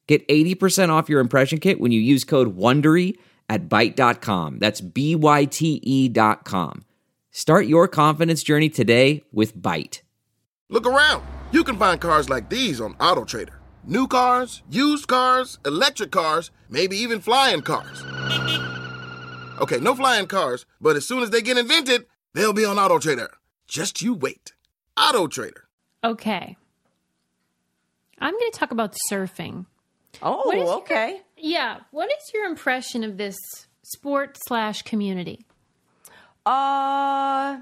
[0.08, 3.16] Get 80% off your impression kit when you use code WONDERY
[3.48, 4.58] at Byte.com.
[4.58, 6.84] That's B-Y-T-E dot com.
[7.30, 10.00] Start your confidence journey today with Byte.
[10.68, 11.24] Look around.
[11.52, 13.54] You can find cars like these on AutoTrader.
[13.86, 18.02] New cars, used cars, electric cars, maybe even flying cars.
[19.62, 22.98] Okay, no flying cars, but as soon as they get invented, they'll be on Auto
[22.98, 23.30] Trader.
[23.68, 24.52] Just you wait.
[24.96, 25.68] Auto Trader.
[26.04, 26.56] Okay.
[28.18, 29.66] I'm going to talk about surfing.
[30.20, 31.20] Oh, What is your- okay.
[31.36, 31.78] Yeah.
[31.92, 33.36] What is your impression of this
[33.82, 35.46] sport slash community?
[36.44, 37.58] Uh,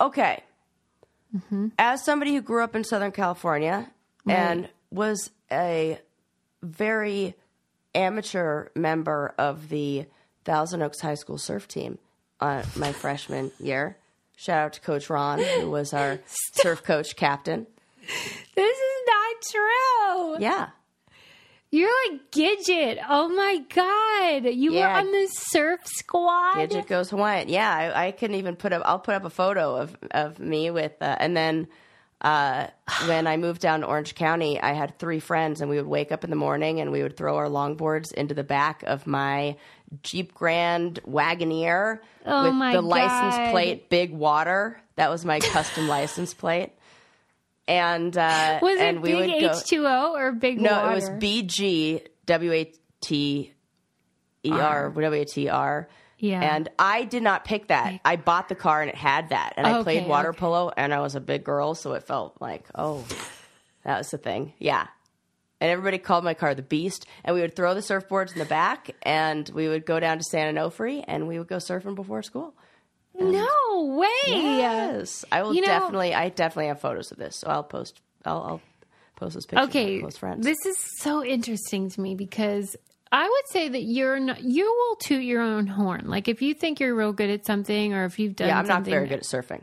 [0.00, 0.42] okay.
[1.78, 3.88] As somebody who grew up in Southern California
[4.26, 5.98] and was a
[6.62, 7.34] very
[7.94, 10.06] amateur member of the
[10.48, 11.98] Thousand Oaks High School surf team,
[12.40, 13.98] uh, my freshman year.
[14.34, 16.20] Shout out to Coach Ron, who was our
[16.54, 17.66] surf coach captain.
[18.54, 20.38] This is not true.
[20.40, 20.68] Yeah.
[21.70, 22.98] You're like Gidget.
[23.06, 24.50] Oh my god.
[24.54, 26.54] You were on the surf squad.
[26.54, 27.50] Gidget goes Hawaiian.
[27.50, 28.80] Yeah, I, I couldn't even put up.
[28.86, 31.68] I'll put up a photo of of me with, uh, and then
[32.20, 32.68] uh,
[33.06, 36.10] when I moved down to Orange County, I had three friends, and we would wake
[36.10, 39.56] up in the morning and we would throw our longboards into the back of my
[40.02, 44.80] Jeep Grand Wagoneer Oh with the license plate Big Water.
[44.96, 46.72] That was my custom license plate.
[47.66, 50.70] And uh, Was and it we big H two O or big Water?
[50.70, 50.92] no, water?
[50.92, 52.72] it was BG W A
[53.02, 53.52] T
[54.44, 55.88] E R W A T R.
[56.18, 56.56] Yeah.
[56.56, 58.00] And I did not pick that.
[58.04, 59.54] I bought the car and it had that.
[59.56, 60.38] And I Okay, played water okay.
[60.38, 63.04] polo and I was a big girl, so it felt like, oh,
[63.84, 64.52] that was the thing.
[64.58, 64.88] Yeah.
[65.60, 67.06] And everybody called my car the Beast.
[67.24, 70.24] And we would throw the surfboards in the back and we would go down to
[70.24, 72.54] San Onofre and we would go surfing before school.
[73.18, 73.46] no
[73.98, 74.08] way.
[74.26, 75.24] Yes.
[75.32, 77.36] I will You know- definitely, I definitely have photos of this.
[77.36, 78.60] So I'll post, I'll, I'll
[79.16, 79.68] post those pictures.
[79.68, 80.44] Okay, close friends.
[80.46, 82.76] this is so interesting to me because
[83.10, 86.04] I would say that you're not, you will toot your own horn.
[86.06, 88.66] Like if you think you're real good at something, or if you've done, yeah, I'm
[88.68, 89.62] not very good at surfing.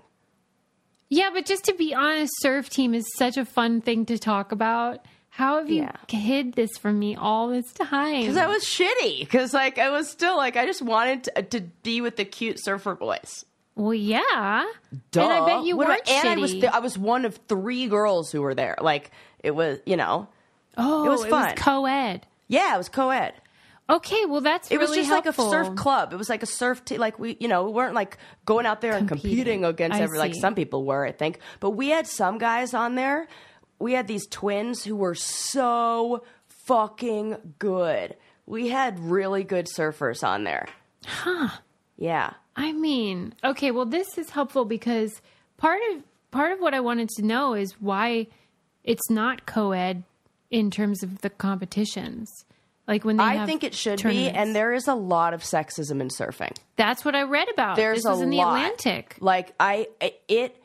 [1.09, 4.51] Yeah, but just to be honest, surf team is such a fun thing to talk
[4.51, 5.05] about.
[5.35, 5.91] How have you Yeah.
[6.17, 8.21] hid this from me all this time?
[8.21, 9.19] Because I was shitty.
[9.19, 12.63] Because like I was still like I just wanted to, to be with the cute
[12.63, 13.43] surfer boys.
[13.75, 14.63] well, yeah,
[15.11, 15.21] Duh.
[15.23, 17.37] and I bet you What weren't about- and I was th- I was one of
[17.49, 18.77] three girls who were there.
[18.79, 19.11] Like
[19.43, 20.29] it was, you know,
[20.77, 21.55] oh, it was fun.
[21.57, 22.25] co-ed.
[22.47, 23.33] yeah, it was co-ed.
[23.89, 25.45] Okay, well that's It was just helpful.
[25.49, 26.11] like a surf club.
[26.13, 26.99] It was like a surf team.
[26.99, 29.35] Like we, you know, we weren't like going out there and Competing.
[29.37, 31.39] competing against I every like some people were, I think.
[31.59, 33.27] But we had some guys on there.
[33.79, 36.23] We had these twins who were so
[36.65, 38.15] fucking good.
[38.45, 40.67] We had really good surfers on there.
[41.05, 41.49] Huh.
[41.97, 42.33] Yeah.
[42.55, 45.21] I mean, okay, well this is helpful because
[45.57, 48.27] part of part of what I wanted to know is why
[48.83, 50.03] it's not co-ed
[50.51, 52.29] in terms of the competitions.
[52.87, 56.01] Like when they I think it should be, and there is a lot of sexism
[56.01, 56.55] in surfing.
[56.75, 57.77] that's what I read about.
[57.77, 58.57] There's this was in the lot.
[58.57, 59.17] Atlantic.
[59.19, 59.87] Like I,
[60.27, 60.61] it.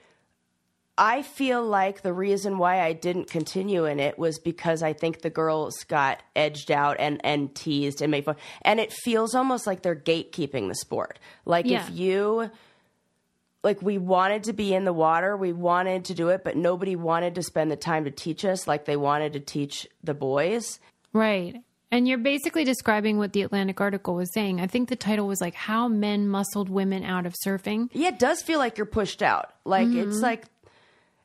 [1.02, 5.22] I feel like the reason why I didn't continue in it was because I think
[5.22, 8.36] the girls got edged out and, and teased and made fun.
[8.60, 11.18] And it feels almost like they're gatekeeping the sport.
[11.46, 11.82] Like Yeah.
[11.86, 12.50] if you,
[13.62, 16.96] like we wanted to be in the water, we wanted to do it, but nobody
[16.96, 20.78] wanted to spend the time to teach us like they wanted to teach the boys.
[21.14, 21.56] Right.
[21.90, 24.60] And you're basically describing what the Atlantic article was saying.
[24.60, 27.88] I think the title was like How Men Muscled Women Out of Surfing.
[27.92, 29.54] Yeah, it does feel like you're pushed out.
[29.64, 30.10] Like Mm-hmm.
[30.10, 30.44] it's like,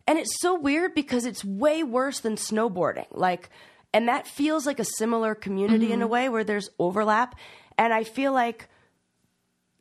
[0.08, 3.08] and it's so weird because it's way worse than snowboarding.
[3.12, 3.50] Like,
[3.94, 5.94] and that feels like a similar community Mm-hmm.
[5.94, 7.36] in a way where there's overlap.
[7.78, 8.68] And I feel like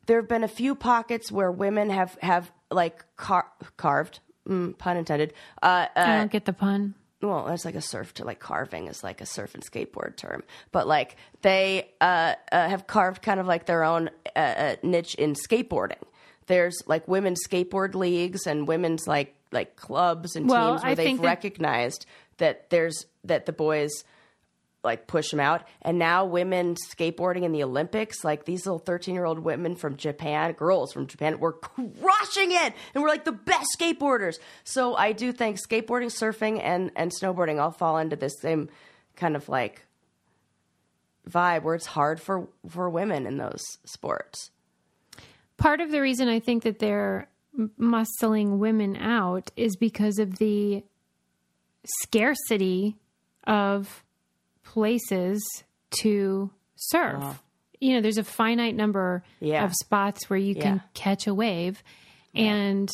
[0.05, 4.97] there have been a few pockets where women have have like car- carved, mm, pun
[4.97, 5.33] intended.
[5.61, 6.93] Uh, uh, I don't get the pun.
[7.21, 10.43] well, there's like a surf to like carving is like a surf and skateboard term,
[10.71, 15.15] but like they uh, uh, have carved kind of like their own uh, uh, niche
[15.15, 16.01] in skateboarding.
[16.47, 20.95] There's like women's skateboard leagues and women's like like clubs and Well, teams where I
[20.95, 22.05] they've think that- recognized
[22.37, 23.89] that there's that the boys
[24.83, 25.63] like push them out.
[25.81, 29.95] And now women skateboarding in the olympics like these little 13 year old women from
[29.95, 32.73] japan girls from japan were crushing it!
[32.93, 34.37] And we're like the best skateboarders!
[34.63, 38.69] So i do think skateboarding surfing and and snowboarding all fall into this same
[39.15, 39.81] kind of like
[41.27, 44.51] vibe where it's hard for for women in those sports.
[45.57, 47.27] Part of the reason I think that they're
[47.79, 50.83] muscling women out is because of the
[52.01, 52.95] scarcity
[53.45, 54.03] of
[54.63, 55.43] places
[56.01, 57.41] to surf.
[57.79, 59.63] You know, there's a finite number Yeah.
[59.65, 60.81] of spots where you can Yeah.
[60.93, 61.83] catch a wave,
[62.33, 62.89] and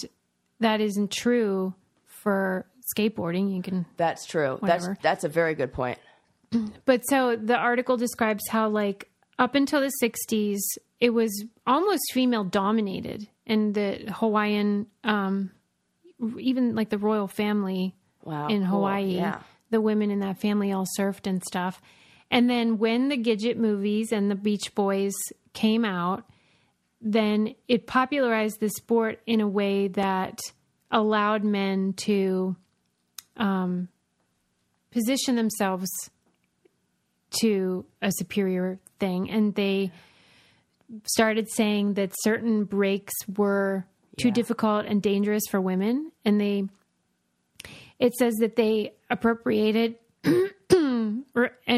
[0.60, 1.74] that isn't true
[2.06, 3.56] for skateboarding.
[3.56, 4.88] You can that's true Whatever.
[4.90, 5.98] that's that's a very good point
[6.86, 9.10] But so the article describes how, like,
[9.40, 10.60] up until the 60s,
[11.00, 13.28] it was almost female dominated.
[13.52, 15.52] And the Hawaiian, um,
[16.40, 18.70] even like the royal family Wow, in cool.
[18.70, 19.42] Hawaii, Yeah.
[19.72, 21.82] the women in that family all surfed and stuff.
[22.30, 25.14] And then when the Gidget movies and the Beach Boys
[25.54, 26.24] came out,
[27.02, 30.40] then it popularized the sport in a way that
[30.92, 32.56] allowed men to
[33.38, 33.90] um,
[34.92, 35.90] position themselves
[37.42, 39.30] to a superior thing.
[39.30, 39.92] And they
[41.06, 43.86] started saying that certain breaks were
[44.20, 44.34] too Yeah.
[44.34, 46.12] difficult and dangerous for women.
[46.26, 46.64] And they,
[48.00, 51.26] it says that they appropriated and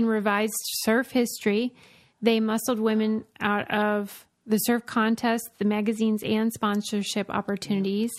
[0.07, 0.53] revised
[0.83, 1.73] surf history.
[2.21, 8.11] They muscled women out of the surf contest, the magazines, and sponsorship opportunities,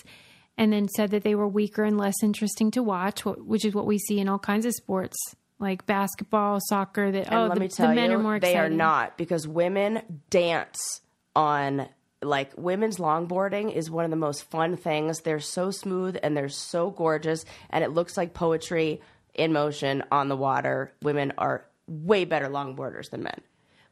[0.57, 3.85] and then said that they were weaker and less interesting to watch, which is what
[3.85, 5.17] we see in all kinds of sports
[5.59, 7.11] like basketball, soccer.
[7.11, 8.73] That And oh, let the, me tell the men you, are more they exciting.
[8.73, 11.01] are not because women dance
[11.35, 11.87] on
[12.21, 15.21] like women's longboarding is one of the most fun things.
[15.21, 19.01] They're so smooth and they're so gorgeous, and it looks like poetry
[19.33, 20.93] in motion on the water.
[21.01, 23.41] Women are way better longboarders than men.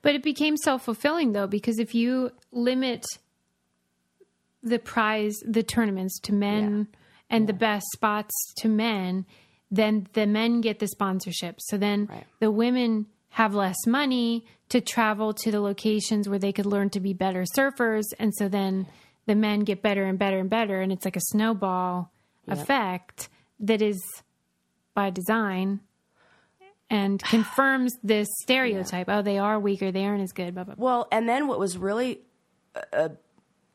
[0.02, 3.06] But it became self fulfilling though, because if you limit
[4.62, 6.88] the prize, the tournaments to men
[7.30, 9.26] and the best spots to men,
[9.72, 11.56] then the men get the sponsorship.
[11.60, 12.26] So then Right.
[12.40, 17.00] the women have less money to travel to the locations where they could learn to
[17.00, 18.04] be better surfers.
[18.20, 18.86] And so then
[19.26, 20.82] the men get better and better and better.
[20.82, 22.12] And it's like a snowball
[22.48, 24.00] effect that is
[24.94, 25.80] by design
[26.90, 29.08] and confirms this stereotype.
[29.10, 29.92] Oh, they are weaker.
[29.92, 30.54] They aren't as good.
[30.54, 30.84] Blah, blah, blah.
[30.84, 32.20] Well, and then what was really
[32.92, 33.10] uh,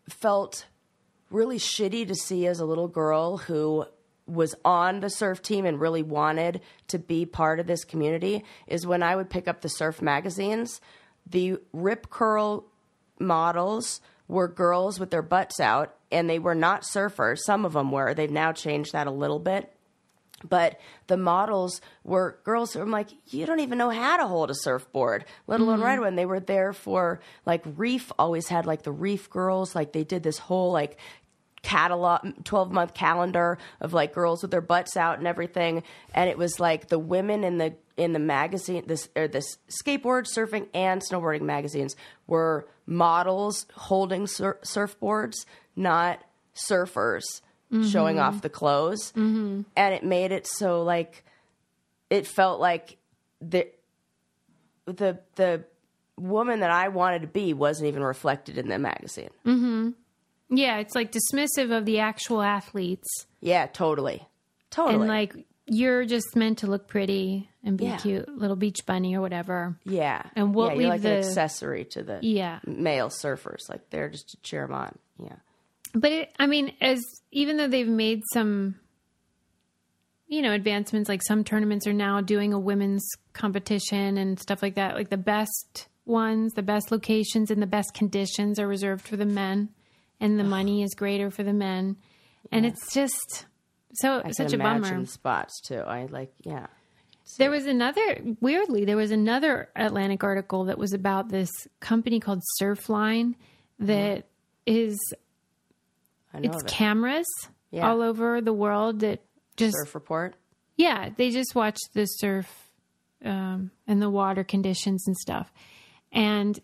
[0.09, 0.67] felt
[1.31, 3.85] really shitty to see as a little girl who
[4.29, 8.87] was on the surf team and really wanted to be part of this community is
[8.87, 10.81] when I would pick up the surf magazines,
[11.27, 12.67] the rip curl
[13.19, 17.39] models were girls with their butts out and they were not surfers.
[17.39, 18.15] Some of them were.
[18.15, 19.75] They've now changed that a little bit
[20.45, 24.51] but the models were girls who I'm like, you don't even know how to hold
[24.51, 25.85] a surfboard, let alone mm-hmm.
[25.85, 26.15] ride one.
[26.15, 30.23] They were there for like Reef always had like the Reef girls, like they did
[30.23, 30.99] this whole like
[31.63, 35.83] catalog 12 month calendar of like girls with their butts out and everything.
[36.15, 40.27] And it was like the women in the in the magazine this or this skateboard
[40.33, 41.97] surfing and snowboarding magazines
[42.27, 45.45] were models holding sur- surfboards
[45.75, 46.23] not
[46.55, 47.41] surfers
[47.71, 48.37] showing mm-hmm.
[48.37, 49.13] off the clothes.
[49.13, 49.63] Mm-hmm.
[49.77, 51.25] And it made it so like
[52.09, 52.97] it felt like
[53.41, 53.69] the
[54.87, 55.65] the the
[56.17, 59.31] woman that I wanted to be wasn't even reflected in the magazine.
[59.45, 59.91] Mm-hmm.
[60.51, 63.09] Yeah, it's like dismissive of the actual athletes.
[63.41, 64.27] Yeah, totally.
[64.71, 64.95] Totally.
[64.97, 65.35] And like,
[65.67, 67.97] you're just meant to look pretty and be Yeah.
[67.97, 69.77] a cute little beach bunny or whatever.
[69.85, 70.23] yeah.
[70.35, 72.61] and we'll yeah, leave like the- an accessory to the Yeah.
[72.67, 73.69] male surfers.
[73.69, 74.99] Like they're just to cheer them on.
[75.23, 75.37] Yeah.
[75.95, 78.77] But it, I mean, as even though they've made some,
[80.27, 84.75] you know, advancements, like some tournaments are now doing a women's competition and stuff like
[84.75, 84.95] that.
[84.95, 89.27] Like the best ones, the best locations, and the best conditions are reserved for the
[89.27, 89.71] men,
[90.21, 91.97] and the money is greater for the men.
[92.53, 93.47] And it's just
[93.95, 95.05] so I such a bummer.
[95.07, 95.79] spots too.
[95.81, 96.67] I like yeah.
[97.37, 101.51] There was another weirdly, there was another Atlantic article that was about this
[101.81, 103.35] company called Surfline
[103.81, 104.27] that
[104.67, 104.97] is
[106.33, 106.69] I know it's it.
[106.69, 107.27] cameras
[107.71, 107.89] Yeah.
[107.91, 109.21] all over the world that
[109.57, 110.35] just Surf report.
[110.77, 112.47] yeah they just watch the surf
[113.25, 115.53] um, and the water conditions and stuff
[116.13, 116.59] and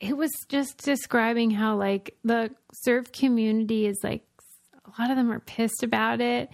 [0.00, 4.22] it was just describing how like the surf community is like
[4.84, 6.50] a lot of them are pissed about it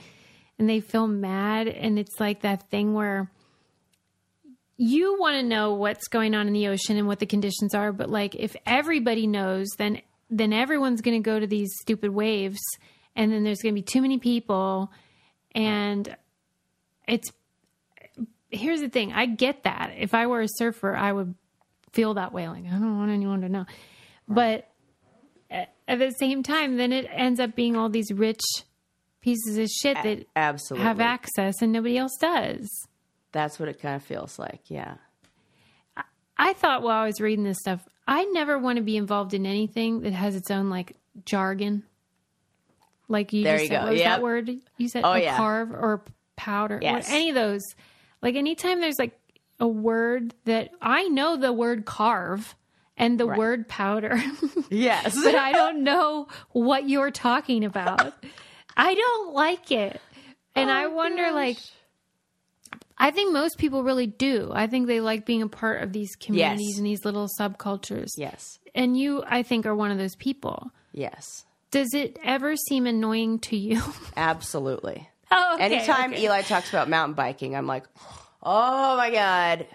[0.59, 1.67] and they feel mad.
[1.69, 3.31] And it's like that thing where
[4.77, 7.93] you want to know what's going on in the ocean and what the conditions are.
[7.93, 12.61] But like if everybody knows then then everyone's going to go to these stupid waves
[13.15, 14.91] and then there's going to be too many people.
[15.55, 16.17] And
[17.07, 17.33] it's
[18.51, 19.13] here's the thing.
[19.13, 19.93] I get that.
[19.99, 21.35] If i were a surfer i would
[21.93, 23.67] feel that way like i don't want anyone to know
[24.29, 24.69] but
[25.51, 28.41] at, at the same time then it ends up being all these rich
[29.21, 30.85] pieces of shit that Absolutely.
[30.87, 32.69] have access and nobody else does
[33.33, 34.61] That's what it kind of feels like.
[34.69, 34.95] Yeah.
[36.37, 39.47] I thought while I was reading this stuff, I never want to be involved in
[39.47, 41.85] anything that has its own like jargon.
[43.09, 43.85] Like you There just you said, go.
[43.85, 44.09] what was Yep.
[44.09, 45.05] that word you said?
[45.05, 45.37] Oh, a yeah.
[45.37, 46.03] carve or
[46.37, 46.79] powder.
[46.83, 47.09] Yes.
[47.11, 47.63] any of those.
[48.23, 49.19] Like anytime there's like
[49.63, 52.57] a word that I know the word carve
[52.97, 54.21] and the word powder,
[54.71, 55.15] Yes.
[55.23, 58.13] but I don't know what you're talking about.
[58.77, 60.01] I don't like it.
[60.55, 61.59] And oh I wonder like
[62.99, 64.51] I think most people really do.
[64.53, 66.79] I think they like being a part of these communities Yes.
[66.79, 68.09] and these little subcultures.
[68.17, 68.59] yes.
[68.75, 70.71] And you, I think, are one of those people.
[70.93, 71.45] Yes.
[71.71, 73.83] Does it ever seem annoying to you?
[74.17, 75.09] Absolutely.
[75.31, 76.25] oh, okay, Anytime okay.
[76.25, 79.67] Eli talks about mountain biking, I'm like, oh Oh my god.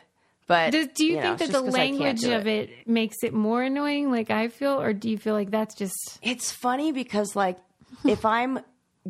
[0.47, 2.47] But Does, do you, know, think it's that the just 'cause I can't language of
[2.47, 6.20] it makes it more annoying, like I feel, or do you feel like that's just
[6.22, 7.57] It's funny because like
[8.05, 8.59] if I'm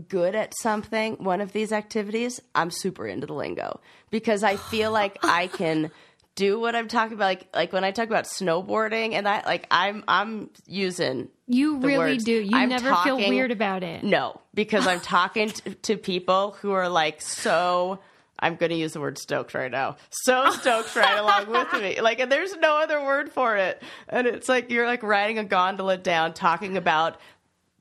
[0.08, 3.80] good at something, one of these activities, I'm super into the lingo
[4.10, 5.92] because I feel like I can
[6.36, 7.26] do what I'm talking about.
[7.26, 11.98] Like like when I talk about snowboarding and that, like I'm I'm using you really
[11.98, 12.24] words.
[12.24, 12.32] do?
[12.34, 14.04] You I'm never feel weird about it.
[14.04, 18.00] No, because I'm talking to, to people who are like so
[18.40, 19.98] I'm going to use the word stoked right now.
[20.10, 22.02] So stoked right along with me.
[22.02, 23.82] Like, and there's no other word for it.
[24.08, 27.20] And it's like you're like riding a gondola down, talking about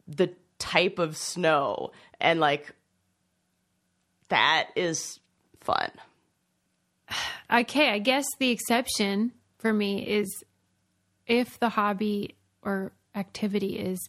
[0.08, 2.72] the type of snow, and like
[4.28, 5.18] that is
[5.60, 5.90] fun.
[7.48, 10.42] Okay, I guess the exception for me is
[11.28, 14.00] if the hobby or activity is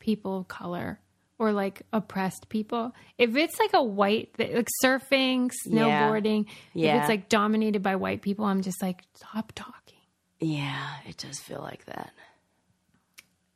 [0.00, 0.98] people of color
[1.40, 2.94] or like oppressed people.
[3.16, 6.96] If it's like a white, like surfing, snowboarding, Yeah.
[6.96, 9.96] if it's like dominated by white people, I'm just like, stop talking.
[10.38, 12.12] Yeah, it does feel like that.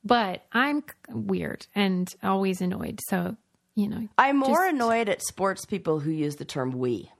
[0.03, 3.01] But I'm weird and always annoyed.
[3.11, 3.37] So,
[3.74, 7.11] you know, I'm more Just- annoyed at sports people who use the term we.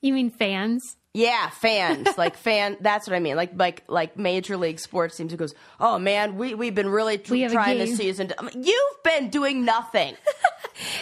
[0.00, 0.96] you mean fans?
[1.14, 2.76] Yeah, fans like fan.
[2.80, 3.36] That's what I mean.
[3.36, 7.18] Like like like Major League Sports teams who goes, oh man, we we've been really
[7.18, 8.28] tr- We trying this season.
[8.28, 10.14] to-" I'm like, You've been doing nothing.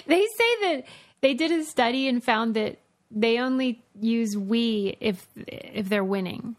[0.06, 0.84] They say that
[1.20, 2.78] they did a study and found that
[3.10, 6.56] they only use we if if they're winning.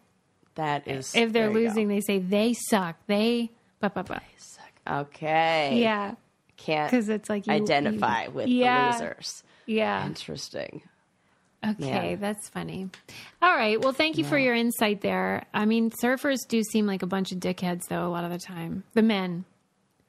[0.56, 1.60] That is If they're you go.
[1.60, 2.96] losing, they say they suck.
[3.08, 4.20] They blah blah blah.
[4.88, 5.80] Okay.
[5.82, 6.14] Yeah,
[6.58, 9.44] Can't because it's like you, identify you- with yeah, the losers.
[9.66, 10.06] Yeah.
[10.06, 10.82] Interesting.
[11.66, 12.16] Okay, Yeah.
[12.18, 12.90] that's funny.
[13.42, 13.82] All right.
[13.82, 15.46] Well, thank you for your insight there.
[15.54, 18.06] I mean, surfers do seem like a bunch of dickheads, though.
[18.06, 19.44] A lot of the time, the men,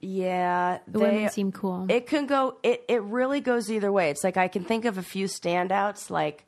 [0.01, 1.86] Yeah, the they, women seem cool.
[1.88, 2.57] It can go.
[2.62, 4.11] It it really goes either way.
[4.11, 6.44] It's like I can think of a few standouts, like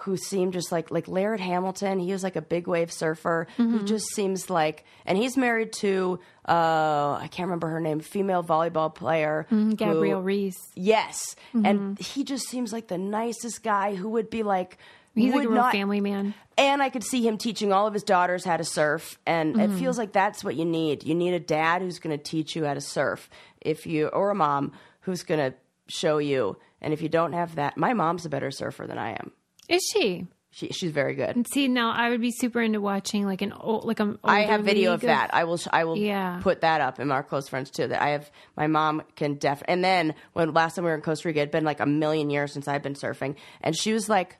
[0.00, 1.98] who seemed just like like Laird Hamilton.
[1.98, 3.78] He was like a big wave surfer Mm-hmm.
[3.78, 8.42] who just seems like, and he's married to uh I can't remember her name, female
[8.44, 9.70] volleyball player, Mm-hmm.
[9.72, 10.60] Gabrielle Reece.
[10.74, 14.78] Yes, and he just seems like the nicest guy who would be like.
[15.14, 16.34] He's like a real not- family man.
[16.58, 19.18] and I could see him teaching all of his daughters how to surf.
[19.26, 19.72] And Mm-hmm.
[19.74, 21.04] it feels like that's what you need.
[21.04, 23.30] You need a dad who's going to teach you how to surf.
[23.62, 25.56] If you, or a mom who's going to
[25.88, 26.58] show you.
[26.82, 29.32] And if you don't have that, my mom's a better surfer than I am.
[29.68, 30.26] Is she?
[30.50, 31.46] She, she's very good.
[31.52, 34.18] See, now I would be super into watching like an old, like a.
[34.24, 35.34] I have video of that.
[35.34, 35.60] I will.
[35.70, 36.40] I will Yeah.
[36.42, 37.88] put that up in our close friends too.
[37.88, 38.30] That I have.
[38.56, 39.62] My mom can def.
[39.68, 42.30] And then when last time we were in Costa Rica, it'd been like a million
[42.30, 44.38] years since I'd been surfing, and she was like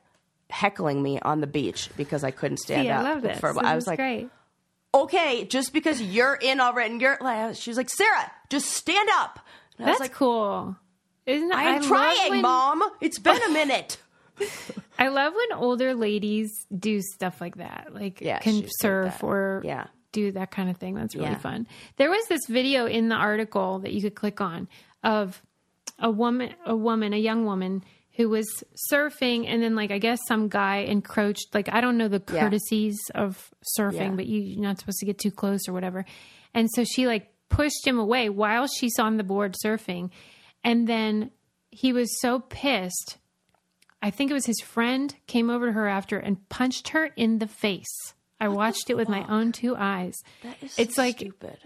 [0.49, 2.99] heckling me on the beach because I couldn't stand See, up.
[3.05, 3.39] I love this.
[3.39, 4.29] For, This I was like, great.
[4.95, 9.07] okay, just because you're in already, and you're like, she was like, Sarah, just stand
[9.17, 9.39] up.
[9.77, 10.77] And I was That's like, cool.
[11.27, 12.81] Isn't that, I'm I trying, when- mom.
[13.01, 13.97] It's been a minute.
[14.97, 19.87] I love when older ladies do stuff like that, like Yeah, can surf or Yeah.
[20.11, 20.95] do that kind of thing.
[20.95, 21.37] That's really Yeah.
[21.37, 21.67] fun.
[21.97, 24.67] There was this video in the article that you could click on
[25.03, 25.41] of
[25.99, 27.83] a woman, a woman, a young woman
[28.15, 28.47] who was
[28.91, 31.53] surfing, and then like I guess some guy encroached.
[31.53, 32.39] Like I don't know the Yeah.
[32.41, 34.15] courtesies of surfing, Yeah.
[34.15, 36.03] but you, you're not supposed to get too close or whatever.
[36.53, 40.09] And so she like pushed him away while she's on the board surfing,
[40.63, 41.29] and then
[41.69, 43.17] he was so pissed
[44.01, 47.39] I think it was his friend came over to her after and punched her in
[47.39, 48.13] the face.
[48.39, 50.13] I watched it with my own two eyes.
[50.77, 51.57] it's so like stupid.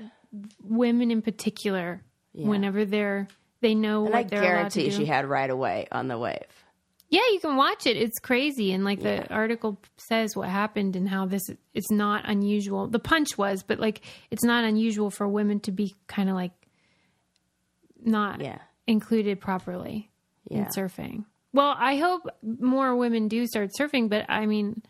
[0.64, 2.02] women in particular,
[2.34, 3.28] whenever they're
[3.60, 6.38] they know And what I they're guarantee she had right away on the wave.
[7.10, 7.98] yeah, you can watch it.
[7.98, 12.88] It's crazy, and like the article says what happened and how this it's not unusual.
[12.88, 14.00] The punch was, but like
[14.32, 16.54] it's not unusual for women to be kind of like
[18.04, 18.60] not Yeah.
[18.88, 20.10] included properly
[20.50, 20.60] Yeah.
[20.60, 21.26] in surfing.
[21.54, 24.82] Well, I hope more women do start surfing, but I mean,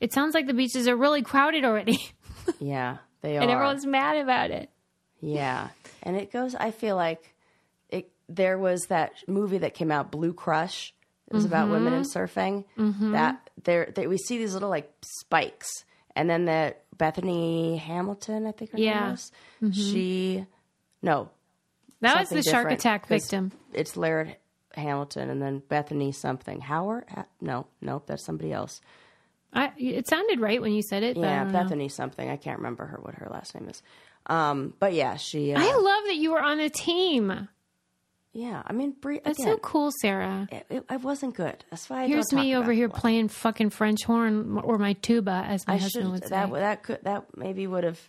[0.00, 2.00] it sounds like the beaches are really crowded already,
[2.60, 3.42] Yeah, they are.
[3.42, 4.70] and everyone's mad about it.
[5.20, 5.68] Yeah,
[6.02, 6.54] and it goes.
[6.54, 7.34] I feel like
[7.90, 8.10] it.
[8.28, 10.94] There was that movie that came out, Blue Crush.
[11.26, 12.02] It was about women mm-hmm.
[12.02, 12.64] in surfing.
[12.78, 13.12] Mm-hmm.
[13.12, 15.84] That there, they, we see these little like spikes,
[16.16, 19.00] and then the Bethany Hamilton, I think her Yeah.
[19.00, 19.32] name was.
[19.62, 19.72] Mm-hmm.
[19.72, 20.46] She,
[21.02, 21.28] no,
[22.00, 23.52] That was the shark attack victim.
[23.74, 24.36] It's Laird
[24.78, 26.60] Hamilton, and then Bethany something.
[26.60, 27.04] Howard?
[27.40, 28.80] No, nope, that's somebody else.
[29.52, 31.16] I, it sounded right when you said it.
[31.16, 31.62] Yeah, don't know.
[31.62, 32.28] Bethany something.
[32.28, 33.82] I can't remember her what her last name is.
[34.26, 35.54] Um, but yeah, she.
[35.54, 37.48] Uh, I love that you were on the team.
[38.34, 40.46] yeah, I mean, Brie, That's again, so cool, Sarah.
[40.52, 41.64] it, it, it wasn't good.
[41.70, 45.66] That's why I Here's me over here playing fucking French horn or my tuba, as
[45.66, 46.28] my I husband should would say.
[46.30, 48.00] that that could that maybe would have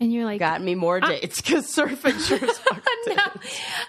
[0.00, 2.60] and you're like, got me more dates because surfing sure as
[3.16, 3.22] no.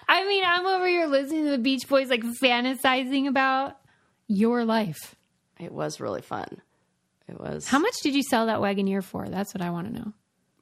[0.08, 3.78] I mean, I'm over here listening to the Beach Boys, like fantasizing about
[4.28, 5.16] your life.
[5.60, 6.62] It was really fun.
[7.28, 7.68] It was.
[7.68, 9.28] How much did you sell that Wagoneer for?
[9.30, 10.14] That's what I want to know.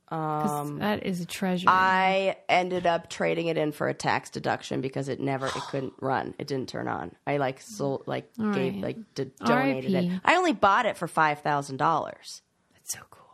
[0.10, 1.68] 'Cause that is a treasure.
[1.68, 5.52] Um, I ended up trading it in for a tax deduction because it never it
[5.70, 6.34] couldn't run.
[6.40, 7.12] It didn't turn on.
[7.26, 8.82] I like sold like gave right.
[8.82, 10.22] like d- donated it.
[10.24, 12.42] I only bought it for five thousand dollars.
[12.74, 13.27] That's so cool.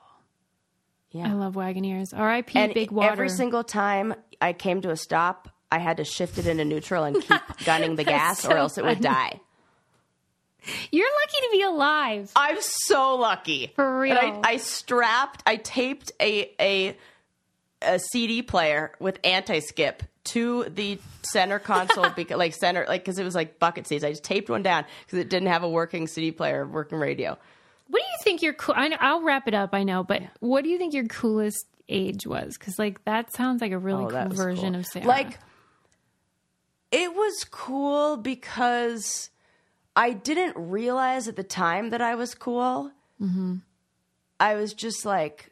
[1.14, 1.30] Yeah.
[1.30, 2.18] I love Wagoneers.
[2.18, 2.58] R.I.P.
[2.58, 3.12] and Big Water.
[3.12, 7.04] every single time I came to a stop, I had to shift it into neutral
[7.04, 9.40] and keep gunning the gas, or else it would die.
[10.92, 12.32] You're lucky to be alive.
[12.36, 13.72] I'm so lucky.
[13.76, 14.18] For real.
[14.18, 16.98] I, I strapped, I taped a a
[17.82, 23.24] a CD player with anti-skip to the center console, because, like center, like because it
[23.24, 24.04] was like bucket seats.
[24.04, 27.38] I just taped one down because it didn't have a working CD player, working radio.
[27.88, 28.76] What do you think your cool?
[28.78, 29.70] I know, I'll wrap it up.
[29.74, 32.58] I know, but what do you think your coolest age was?
[32.58, 34.80] Because like that sounds like a really Oh, cool version cool.
[34.80, 35.06] of Sarah.
[35.06, 35.40] Like,
[36.92, 39.30] it was cool because
[39.96, 42.92] I didn't realize at the time that I was cool.
[43.22, 43.56] Mm-hmm.
[44.40, 45.52] I was just like,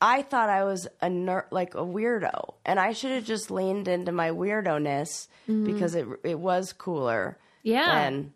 [0.00, 3.86] I thought I was a ner- like a weirdo, and I should have just leaned
[3.88, 7.38] into my weirdo ness because it it was cooler.
[7.62, 8.06] Yeah.
[8.06, 8.32] And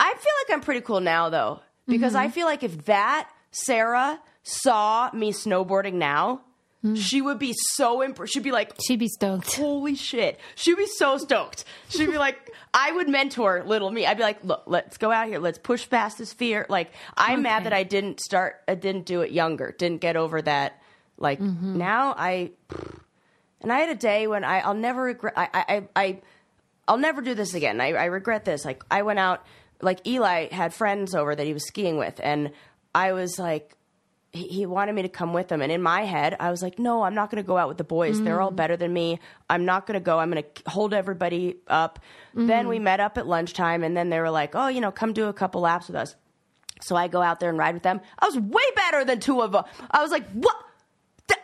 [0.00, 2.32] I feel like I'm pretty cool now, though, because I mm-hmm.
[2.32, 6.42] feel like if that Sarah saw me snowboarding now,
[6.82, 6.94] hmm.
[6.94, 8.32] she would be so impressed.
[8.32, 9.56] She'd be like, she'd be stoked.
[9.56, 10.38] holy shit.
[10.54, 11.64] She'd be so stoked.
[11.88, 14.06] She'd be like, I would mentor little me.
[14.06, 15.38] I'd be like, look, let's go out here.
[15.38, 16.66] Let's push past this fear.
[16.68, 20.40] Like, I'm mad that I didn't start, I didn't do it younger, didn't get over
[20.42, 20.80] that.
[21.16, 21.76] Like, mm-hmm.
[21.76, 22.52] now I,
[23.60, 26.20] and I had a day when I, I'll never regret, I, I, I, I
[26.88, 27.80] I'll never do this again.
[27.80, 28.64] I, I regret this.
[28.64, 29.44] Like, I went out,
[29.80, 32.52] like, Eli had friends over that he was skiing with, and
[32.94, 33.74] I was like,
[34.30, 35.62] he wanted me to come with him.
[35.62, 37.78] And in my head, I was like, no, I'm not going to go out with
[37.78, 38.20] the boys.
[38.20, 38.56] They're all mm.
[38.56, 39.20] better than me.
[39.48, 40.18] I'm not going to go.
[40.18, 41.98] I'm going to hold everybody up.
[42.34, 42.84] Then we mm-hmm.
[42.84, 45.32] met up at lunchtime, and then they were like, oh, you know, come do a
[45.32, 46.14] couple laps with us.
[46.82, 48.00] So I go out there and ride with them.
[48.18, 49.64] I was way better than two of them.
[49.90, 50.56] I was like, what?
[51.26, 51.40] Th-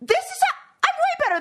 [0.00, 0.42] this is.
[0.42, 0.57] Way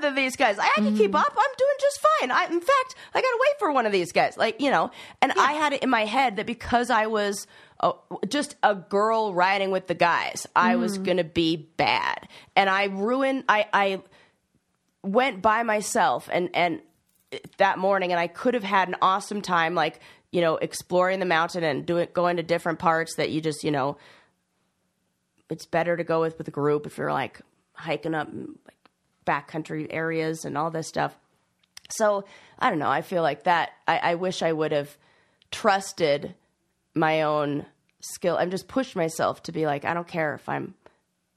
[0.02, 0.58] better than these guys.
[0.60, 1.20] I, I can keep mm.
[1.20, 1.32] up.
[1.32, 2.32] I'm doing just fine.
[2.32, 4.38] I, in fact, I got to wait for one of these guys.
[4.38, 4.92] Like, you know,
[5.22, 7.48] and I had it in my head that because I was
[7.80, 7.94] uh,
[8.28, 11.06] just a girl riding with the guys, I was mm.
[11.06, 12.28] going to be bad.
[12.56, 14.02] And I ruined, I, I
[15.04, 16.82] went by myself and, and
[17.58, 20.00] that morning and I could have had an awesome time, like,
[20.32, 23.72] you know, exploring the mountain and doing, going to different parts that you just, you
[23.72, 23.98] know,
[25.50, 27.42] it's better to go with with a group if you're like
[27.74, 28.77] hiking up mm, like
[29.28, 31.16] backcountry areas and all this stuff.
[31.90, 32.26] So
[32.58, 32.90] I don't know.
[32.90, 33.72] I feel like that.
[33.88, 34.98] I, I wish I would have
[35.52, 36.34] trusted
[36.96, 37.66] my own
[38.00, 40.74] skill and just pushed myself to be like, I don't care if I'm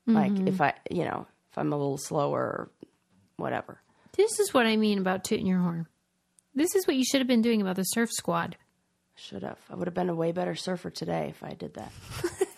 [0.07, 0.49] like mm-hmm.
[0.49, 2.71] if I you know if I'm a little slower or
[3.37, 3.81] whatever.
[4.17, 5.87] This is what I mean about tooting your horn.
[6.55, 8.57] This is what you should have been doing about the surf squad.
[9.15, 9.59] Should have.
[9.71, 11.93] I would have been a way better surfer today if I did that.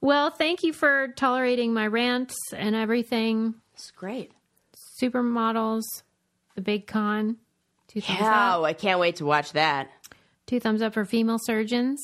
[0.00, 3.54] Well, thank you for tolerating my rants and everything.
[3.74, 4.32] It's great.
[5.02, 5.82] Supermodels,
[6.54, 7.36] the big Conn.
[7.88, 8.66] Two thumbs Wow, up.
[8.66, 9.88] I can't wait to watch that.
[10.46, 12.00] Two thumbs up for female surgeons.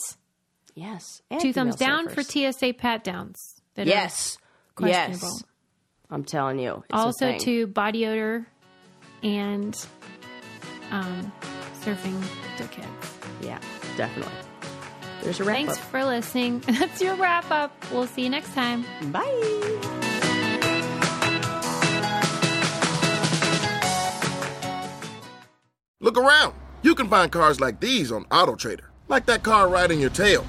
[0.75, 1.23] Yes.
[1.41, 2.23] Two thumbs female down for.
[2.23, 3.37] TSA pat downs.
[3.77, 4.39] Yes.
[4.75, 5.29] questionable.
[5.37, 5.45] Yes.
[6.11, 6.85] I'm telling you.
[6.89, 8.47] It's Also to body odor
[9.23, 9.75] and
[10.91, 11.33] um,
[11.83, 12.21] surfing
[12.57, 12.87] dickheads.
[13.41, 13.59] Yeah,
[13.97, 14.33] definitely.
[15.25, 16.59] There's a wrap Thanks for listening.
[16.67, 17.73] That's your wrap up.
[17.91, 18.85] We'll see you next time.
[19.05, 19.81] Bye.
[26.01, 26.55] Look around.
[26.83, 30.45] You can find cars like these on AutoTrader, like that car riding your tail.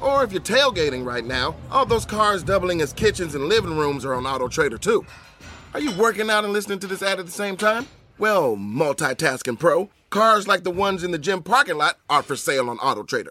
[0.00, 4.04] Or if you're tailgating right now, all those cars doubling as kitchens and living rooms
[4.04, 5.06] are on AutoTrader too.
[5.72, 7.86] Are you working out and listening to this ad at the same time?
[8.18, 12.68] Well, multitasking pro, cars like the ones in the gym parking lot are for sale
[12.68, 13.30] on AutoTrader.